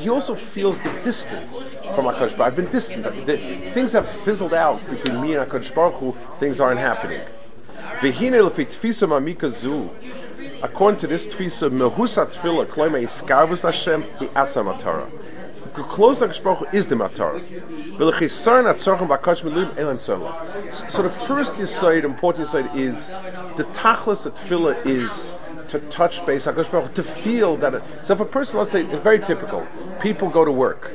He, 0.00 0.08
also 0.08 0.34
feels 0.34 0.78
the 0.78 0.90
distance 1.04 1.58
from 1.94 2.06
HaKadosh 2.06 2.38
Baruch 2.38 2.40
I've 2.40 2.56
been 2.56 2.70
distant. 2.72 3.04
The, 3.26 3.70
things 3.74 3.92
have 3.92 4.08
fizzled 4.24 4.54
out 4.54 4.80
between 4.88 5.20
me 5.20 5.34
and 5.34 5.50
HaKadosh 5.50 5.74
Baruch. 5.74 6.16
Things 6.40 6.58
aren't 6.58 6.80
happening. 6.80 7.20
According 10.62 11.00
to 11.00 11.06
this 11.06 11.26
tfisa, 11.26 11.70
mehusa 11.70 12.26
tfila 12.32 12.66
Hashem 13.62 14.04
close 15.84 16.18
to 16.18 16.68
is 16.72 16.86
the 16.88 16.94
matar. 16.94 17.40
So 20.90 21.02
the 21.02 21.10
first 21.10 21.66
side, 21.66 22.04
important 22.04 22.48
side, 22.48 22.76
is 22.76 23.08
the 23.56 23.64
tachlis 23.74 24.26
at 24.26 24.34
tefillah 24.36 24.86
is 24.86 25.32
to 25.68 25.78
touch 25.90 26.24
base 26.26 26.44
to 26.44 27.02
feel 27.22 27.56
that. 27.58 27.74
It, 27.74 27.82
so 28.02 28.14
if 28.14 28.20
a 28.20 28.24
person, 28.24 28.58
let's 28.58 28.72
say, 28.72 28.84
it's 28.84 29.02
very 29.02 29.20
typical. 29.20 29.66
People 30.00 30.28
go 30.28 30.44
to 30.44 30.50
work, 30.50 30.90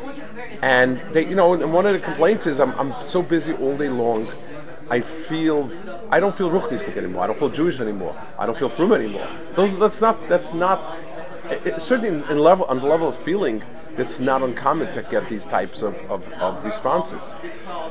and 0.61 0.99
they, 1.13 1.25
you 1.25 1.35
know, 1.35 1.53
and 1.53 1.71
one 1.71 1.85
of 1.85 1.93
the 1.93 1.99
complaints 1.99 2.45
is, 2.45 2.59
I'm, 2.59 2.71
I'm 2.79 2.93
so 3.03 3.21
busy 3.21 3.53
all 3.53 3.77
day 3.77 3.89
long. 3.89 4.31
I 4.89 5.01
feel 5.01 5.69
I 6.11 6.19
don't 6.19 6.35
feel 6.35 6.49
ruchnistic 6.49 6.95
anymore. 6.95 7.23
I 7.23 7.27
don't 7.27 7.39
feel 7.39 7.49
Jewish 7.49 7.79
anymore. 7.79 8.15
I 8.37 8.45
don't 8.45 8.57
feel 8.57 8.69
frum 8.69 8.93
anymore. 8.93 9.27
Those 9.55 9.77
that's 9.79 10.01
not 10.01 10.29
that's 10.29 10.53
not 10.53 10.99
it, 11.49 11.81
certainly 11.81 12.09
in, 12.29 12.39
level 12.39 12.65
on 12.65 12.79
the 12.79 12.85
level 12.85 13.09
of 13.09 13.17
feeling 13.17 13.63
it's 13.97 14.19
not 14.19 14.43
uncommon 14.43 14.93
to 14.93 15.01
get 15.03 15.29
these 15.29 15.45
types 15.45 15.81
of, 15.81 15.95
of, 16.11 16.21
of, 16.33 16.63
responses. 16.65 17.21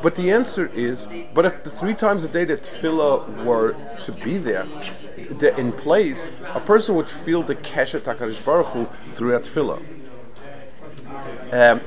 But 0.02 0.14
the 0.16 0.30
answer 0.32 0.66
is, 0.74 1.08
but 1.32 1.46
if 1.46 1.64
the 1.64 1.70
three 1.70 1.94
times 1.94 2.24
a 2.24 2.28
day 2.28 2.44
that 2.44 2.62
tefillah 2.64 3.44
were 3.44 3.74
to 4.04 4.12
be 4.12 4.36
there, 4.36 4.66
in 5.56 5.72
place, 5.72 6.30
a 6.52 6.60
person 6.60 6.94
would 6.96 7.08
feel 7.08 7.42
the 7.42 7.54
keshet 7.54 8.02
HaKadosh 8.02 8.44
Baruch 8.44 8.66
Hu 8.68 8.86
through 9.16 9.30
that 9.30 9.44
tefillah. 9.44 9.82
Um, 11.52 11.80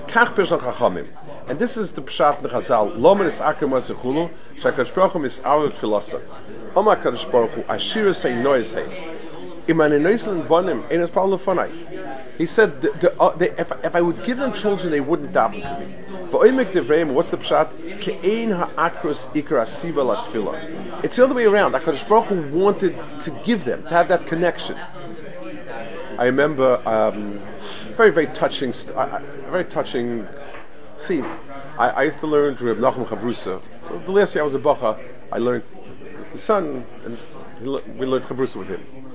and 1.48 1.60
this 1.60 1.78
is 1.78 1.92
the 1.92 2.02
pshat 2.02 2.44
in 2.44 2.50
Chazal. 2.50 2.98
Lomer 2.98 3.26
is 3.26 3.40
akim 3.40 3.72
wa 3.72 3.80
sechulu, 3.80 4.30
shakadosh 4.60 4.94
baruch 4.94 5.26
is 5.26 5.40
our 5.46 5.72
philosopher. 5.72 6.26
Oma 6.76 6.96
kadosh 6.96 7.32
baruch 7.32 7.52
hu, 7.52 7.64
ashir 7.70 8.14
say 8.14 8.36
noise 8.36 8.72
hey. 8.72 9.14
He 9.68 9.74
said, 9.74 9.90
the, 12.82 12.92
the, 13.02 13.14
uh, 13.20 13.36
they, 13.36 13.50
if, 13.52 13.70
if 13.84 13.96
I 13.96 14.02
would 14.02 14.24
give 14.24 14.38
them 14.38 14.54
children, 14.54 14.92
they 14.92 15.02
wouldn't 15.02 15.34
daven 15.34 15.62
to 15.62 15.80
me. 15.86 15.94
What's 16.32 17.32
the 17.32 17.38
pshat? 17.38 17.68
It's 21.04 21.16
the 21.18 21.24
other 21.26 21.36
way 21.36 21.44
around. 21.44 21.74
HaKadosh 21.74 22.08
Baruch 22.08 22.28
Hu 22.28 22.48
wanted 22.58 22.96
to 23.24 23.32
give 23.44 23.66
them, 23.66 23.84
to 23.84 23.90
have 23.90 24.08
that 24.08 24.26
connection. 24.26 24.78
I 26.18 26.24
remember 26.24 26.82
um, 26.88 27.42
very, 27.98 28.12
very 28.12 28.28
touching, 28.28 28.74
uh, 28.96 29.20
very 29.52 29.66
touching 29.66 30.26
scene. 30.98 31.26
I, 31.78 31.90
I 31.90 32.04
used 32.04 32.20
to 32.20 32.28
learn 32.28 32.58
to 32.58 32.66
Reb 32.66 32.78
Nachum 32.78 33.08
Chavrusa. 33.08 33.62
The 34.06 34.12
last 34.12 34.36
year 34.36 34.44
I 34.44 34.46
was 34.46 34.56
a 34.56 34.60
bacha, 34.60 35.00
I 35.32 35.38
learned 35.38 35.64
with 35.74 36.34
the 36.34 36.40
son, 36.40 36.86
and 37.04 37.18
we 37.98 38.06
learned 38.06 38.26
Chavrusa 38.26 38.56
with 38.56 38.70
him 38.70 39.08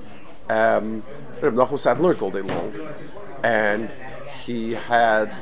um, 0.49 1.03
Reb 1.41 1.53
Nachum 1.53 1.79
sat 1.79 1.97
and 1.97 2.05
learned 2.05 2.21
all 2.21 2.31
day 2.31 2.41
long, 2.41 2.73
and 3.43 3.89
he 4.45 4.71
had 4.71 5.33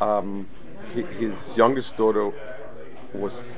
um, 0.00 0.46
his 0.92 1.56
youngest 1.56 1.96
daughter 1.96 2.32
was 3.12 3.56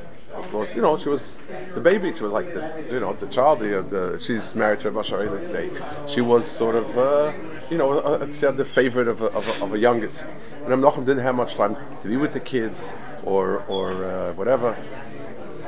was 0.53 0.75
you 0.75 0.83
know 0.83 0.97
she 0.99 1.09
was 1.09 1.39
the 1.75 1.81
baby 1.81 2.13
she 2.15 2.23
was 2.23 2.33
like 2.33 2.53
the 2.55 2.87
you 2.91 3.01
know 3.01 3.13
the 3.15 3.27
child 3.27 3.61
the, 3.61 3.83
the 3.91 4.19
she's 4.19 4.55
married 4.55 4.81
to 4.81 4.91
Bashar 4.91 5.29
today. 5.47 5.71
She 6.07 6.21
was 6.21 6.47
sort 6.47 6.75
of 6.77 6.99
uh, 6.99 7.33
you 7.71 7.79
know 7.79 7.99
uh, 7.99 8.33
she 8.33 8.41
had 8.41 8.57
the 8.57 8.65
favorite 8.65 9.09
of 9.09 9.23
a, 9.23 9.27
of 9.27 9.47
a, 9.49 9.65
of 9.65 9.73
a 9.75 9.79
youngest. 9.79 10.27
And 10.65 10.83
Nachum 10.83 11.07
didn't 11.07 11.23
have 11.23 11.35
much 11.35 11.55
time 11.55 11.77
to 12.03 12.09
be 12.09 12.17
with 12.17 12.33
the 12.33 12.41
kids 12.41 12.93
or 13.25 13.65
or 13.69 14.05
uh, 14.05 14.33
whatever. 14.35 14.77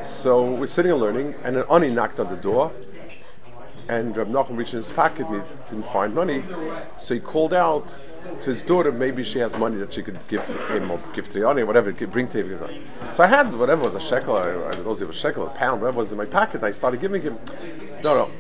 So 0.02 0.52
we're 0.52 0.66
sitting 0.66 0.92
and 0.92 1.00
learning 1.00 1.35
and 1.44 1.57
an 1.57 1.64
ani 1.70 1.90
knocked 1.90 2.20
on 2.20 2.28
the 2.28 2.40
door 2.40 2.72
and 3.88 4.16
Rab 4.16 4.29
Nachum 4.29 4.57
reached 4.57 4.74
in 4.74 4.79
his 4.79 4.90
pocket 4.90 5.27
and 5.27 5.42
he 5.42 5.74
didn't 5.74 5.90
find 5.90 6.14
money, 6.14 6.44
so 6.98 7.14
he 7.14 7.20
called 7.20 7.55
out 7.55 7.88
to 8.42 8.53
his 8.53 8.62
daughter, 8.62 8.92
maybe 8.92 9.24
she 9.24 9.38
has 9.38 9.57
money 9.57 9.79
that 9.79 9.94
she 9.94 10.03
could 10.03 10.18
give 10.29 10.44
him 10.44 10.90
or 10.90 11.01
give 11.14 11.29
to 11.31 11.38
Yanni, 11.40 11.62
whatever, 11.62 11.92
bring 11.92 12.29
to 12.29 12.44
him. 12.44 13.14
So 13.14 13.22
I 13.24 13.27
had 13.27 13.57
whatever 13.57 13.83
was 13.83 13.94
a 13.94 14.01
shekel, 14.01 14.37
I, 14.37 14.51
I 14.51 14.72
don't 14.72 14.85
know 14.85 15.09
a 15.09 15.12
shekel, 15.12 15.46
a 15.46 15.51
pound, 15.51 15.81
whatever 15.81 15.98
was 15.98 16.11
in 16.12 16.18
my 16.18 16.27
pocket, 16.27 16.62
I 16.62 16.72
started 16.72 17.01
giving 17.01 17.22
him. 17.22 17.38
No, 18.05 18.14
no. 18.14 18.31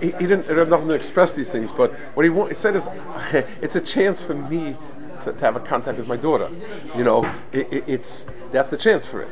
He, 0.00 0.06
he 0.12 0.26
didn't, 0.26 0.48
Rab 0.48 0.68
Nachum 0.68 0.82
didn't 0.82 0.92
express 0.92 1.34
these 1.34 1.50
things, 1.50 1.70
but 1.70 1.92
what 2.14 2.24
he, 2.24 2.32
he 2.48 2.54
said 2.54 2.76
is, 2.76 2.88
it's 3.60 3.76
a 3.76 3.80
chance 3.80 4.22
for 4.24 4.34
me 4.34 4.76
to, 5.24 5.32
to, 5.32 5.40
have 5.40 5.56
a 5.56 5.60
contact 5.60 5.98
with 5.98 6.08
my 6.08 6.16
daughter. 6.16 6.50
You 6.96 7.04
know, 7.04 7.24
it, 7.52 7.70
it, 7.72 7.84
it's, 7.86 8.26
that's 8.52 8.70
the 8.70 8.78
chance 8.78 9.04
for 9.04 9.22
it 9.22 9.28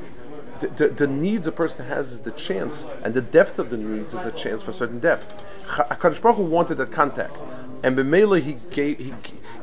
the, 0.68 0.88
the, 0.88 1.06
needs 1.06 1.46
a 1.46 1.52
person 1.52 1.86
has 1.86 2.12
is 2.12 2.20
the 2.20 2.30
chance, 2.32 2.84
and 3.02 3.14
the 3.14 3.20
depth 3.20 3.58
of 3.58 3.70
the 3.70 3.76
needs 3.76 4.14
is 4.14 4.24
a 4.24 4.32
chance 4.32 4.62
for 4.62 4.70
a 4.70 4.74
certain 4.74 5.00
depth. 5.00 5.42
HaKadosh 5.66 6.20
Baruch 6.20 6.36
Hu 6.36 6.44
wanted 6.44 6.78
that 6.78 6.92
contact. 6.92 7.36
and 7.82 7.96
Bemela 7.96 8.40
he 8.40 8.54
gave 8.70 8.98
he 8.98 9.14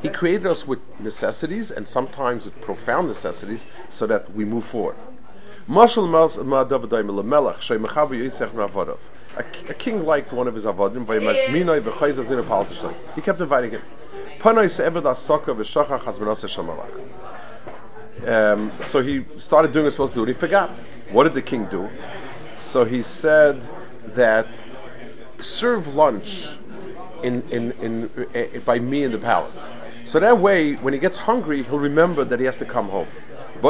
he 0.02 0.08
created 0.08 0.46
us 0.46 0.66
with 0.66 0.78
necessities 0.98 1.70
and 1.70 1.88
sometimes 1.88 2.44
with 2.44 2.60
profound 2.60 3.08
necessities 3.08 3.64
so 3.88 4.06
that 4.06 4.34
we 4.34 4.44
move 4.44 4.64
forward. 4.64 4.96
Yisech 5.68 5.96
A 9.36 9.74
king 9.74 10.04
liked 10.04 10.32
one 10.32 10.48
of 10.48 10.54
his 10.54 10.64
avodim. 10.64 11.06
He 13.14 13.20
kept 13.20 13.40
inviting 13.40 13.70
him. 13.70 13.82
Um, 18.26 18.72
so 18.88 19.02
he 19.02 19.24
started 19.38 19.72
doing 19.72 19.84
what 19.84 19.92
he 19.92 19.92
was 19.92 19.94
supposed 19.94 20.12
to 20.12 20.18
do, 20.18 20.22
and 20.22 20.28
he 20.28 20.34
forgot. 20.34 20.70
What 21.10 21.24
did 21.24 21.34
the 21.34 21.42
king 21.42 21.66
do? 21.66 21.88
So 22.60 22.84
he 22.84 23.02
said 23.02 23.62
that 24.14 24.46
serve 25.38 25.94
lunch 25.94 26.46
in, 27.22 27.42
in, 27.50 27.72
in, 27.72 28.10
uh, 28.34 28.60
by 28.60 28.78
me 28.78 29.04
in 29.04 29.12
the 29.12 29.18
palace. 29.18 29.72
So 30.04 30.20
that 30.20 30.38
way, 30.38 30.74
when 30.74 30.92
he 30.92 30.98
gets 30.98 31.18
hungry, 31.18 31.62
he'll 31.62 31.78
remember 31.78 32.24
that 32.24 32.38
he 32.38 32.46
has 32.46 32.56
to 32.58 32.64
come 32.64 32.88
home. 32.88 33.08
So 33.62 33.68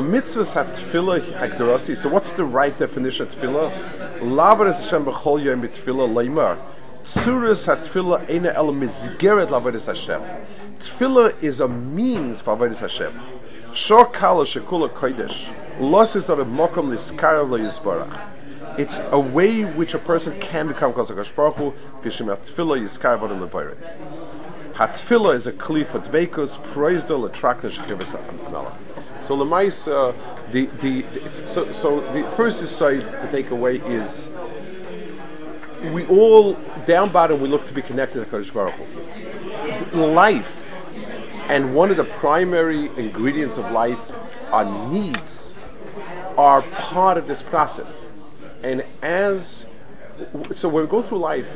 mitzvahs 0.00 0.52
have 0.52 0.66
tefillah 0.68 1.20
hagdarasi. 1.38 1.96
So 1.96 2.08
what's 2.08 2.32
the 2.32 2.44
right 2.44 2.78
definition 2.78 3.26
of 3.26 3.34
tefillah? 3.34 4.20
Leimar. 6.08 6.58
Tzuras 7.04 7.64
ha-tefillah 7.66 8.26
eina 8.28 8.54
el 8.54 8.72
mizgeret 8.72 9.48
lavodas 9.48 9.86
Hashem. 9.86 10.20
Tefillah 10.80 11.42
is 11.42 11.60
a 11.60 11.68
means 11.68 12.40
for 12.40 12.56
avodas 12.56 12.78
Hashem. 12.78 13.18
Shor 13.74 14.06
kala 14.06 14.44
shekula 14.44 14.88
kodesh. 14.90 15.48
Los 15.80 16.16
is 16.16 16.28
not 16.28 16.40
a 16.40 16.44
mokom 16.44 16.96
liskarav 16.96 17.50
lo. 17.50 18.76
It's 18.78 18.98
a 19.10 19.18
way 19.18 19.64
which 19.64 19.94
a 19.94 19.98
person 19.98 20.38
can 20.40 20.68
become 20.68 20.92
Hakadosh 20.92 21.34
Baruch 21.34 21.56
Hu. 21.56 21.72
V'shem 22.02 22.26
ha-tefillah 22.26 22.80
yiskarav 22.80 23.20
odom 23.20 23.48
lebayret. 23.48 23.78
Hatfila 24.74 25.34
is 25.34 25.46
a 25.46 25.52
kli 25.52 25.86
for 25.90 26.00
dveikus, 26.00 26.56
proizdol 26.72 27.28
atrakna 27.30 27.70
shechivas 27.70 28.12
melech. 28.50 28.72
So 29.20 29.36
lemais, 29.36 29.86
uh, 29.86 30.14
the 30.52 30.66
the 30.80 31.04
so 31.46 31.70
so 31.72 32.00
the 32.12 32.30
first 32.34 32.62
insight 32.62 33.02
to 33.02 33.28
take 33.30 33.50
away 33.50 33.76
is 33.76 34.30
we 35.92 36.06
all 36.06 36.54
down 36.86 37.10
bottom 37.10 37.40
we 37.40 37.48
look 37.48 37.66
to 37.66 37.72
be 37.72 37.82
connected 37.82 38.20
to 38.20 38.30
Kadosh 38.30 38.52
Baruch 38.52 38.74
Hu. 38.74 40.04
Life 40.06 40.50
and 41.48 41.74
one 41.74 41.90
of 41.90 41.96
the 41.96 42.04
primary 42.04 42.86
ingredients 42.96 43.56
of 43.56 43.70
life 43.72 43.98
are 44.52 44.88
needs 44.88 45.54
are 46.36 46.62
part 46.62 47.18
of 47.18 47.26
this 47.26 47.42
process. 47.42 48.10
And 48.62 48.84
as 49.02 49.66
so 50.54 50.68
when 50.68 50.84
we 50.84 50.90
go 50.90 51.02
through 51.02 51.18
life, 51.18 51.48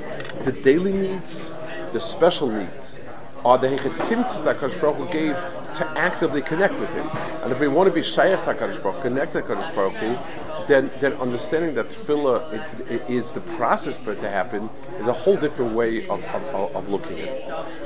the 0.45 0.53
daily 0.53 0.93
needs, 0.93 1.51
the 1.93 2.01
special 2.01 2.49
needs, 2.49 2.99
are 3.45 3.59
the 3.59 3.69
hechetimtzes 3.69 4.43
that 4.45 4.59
Kadosh 4.59 4.81
Baruch 4.81 4.97
Hu 4.97 5.13
gave 5.13 5.35
to 5.35 5.85
actively 5.97 6.41
connect 6.41 6.79
with 6.79 6.89
Him. 6.91 7.09
And 7.43 7.53
if 7.53 7.61
we 7.61 7.69
want 7.69 7.89
to 7.89 7.95
be 7.95 8.01
shayach 8.01 8.45
to 8.45 8.55
Kadosh 8.55 8.83
Baruch 8.83 9.03
connect 9.03 9.33
to 9.35 9.43
Kadosh 9.43 9.75
Baruch 9.75 9.95
Hu, 9.97 10.17
then 10.67 10.91
then 11.01 11.13
understanding 11.15 11.75
that 11.75 11.91
tefillah 11.91 12.53
it, 12.53 12.91
it 12.91 13.11
is 13.11 13.33
the 13.33 13.41
process 13.57 13.97
for 13.99 14.13
it 14.13 14.21
to 14.21 14.31
happen 14.31 14.71
is 14.99 15.09
a 15.09 15.13
whole 15.13 15.37
different 15.37 15.75
way 15.75 16.07
of, 16.09 16.23
of, 16.25 16.75
of 16.77 16.89
looking 16.89 17.21
at 17.21 17.29
it. 17.29 17.45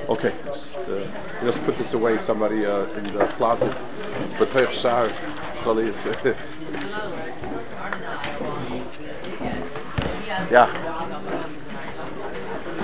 Okay, 0.09 0.35
just, 0.45 0.75
uh, 0.75 1.07
just 1.43 1.63
put 1.65 1.77
this 1.77 1.95
away. 1.95 2.19
Somebody 2.19 2.65
uh, 2.65 2.85
in 2.95 3.05
the 3.15 3.27
closet, 3.37 3.77
but 4.39 4.73
shar, 4.73 5.09
yeah. 10.51 10.69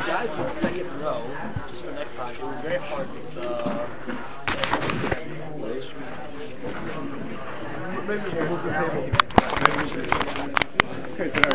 Guys 0.07 0.39
with 0.39 0.61
second 0.61 1.01
row, 1.01 1.23
just 1.71 1.85
for 1.85 1.93
next 1.93 2.15
time, 2.15 2.35
it 2.35 2.43
was 2.43 2.64
Maybe 2.75 2.83
we'll 8.33 8.49
move 8.49 8.63
the 8.65 8.71
table. 11.17 11.41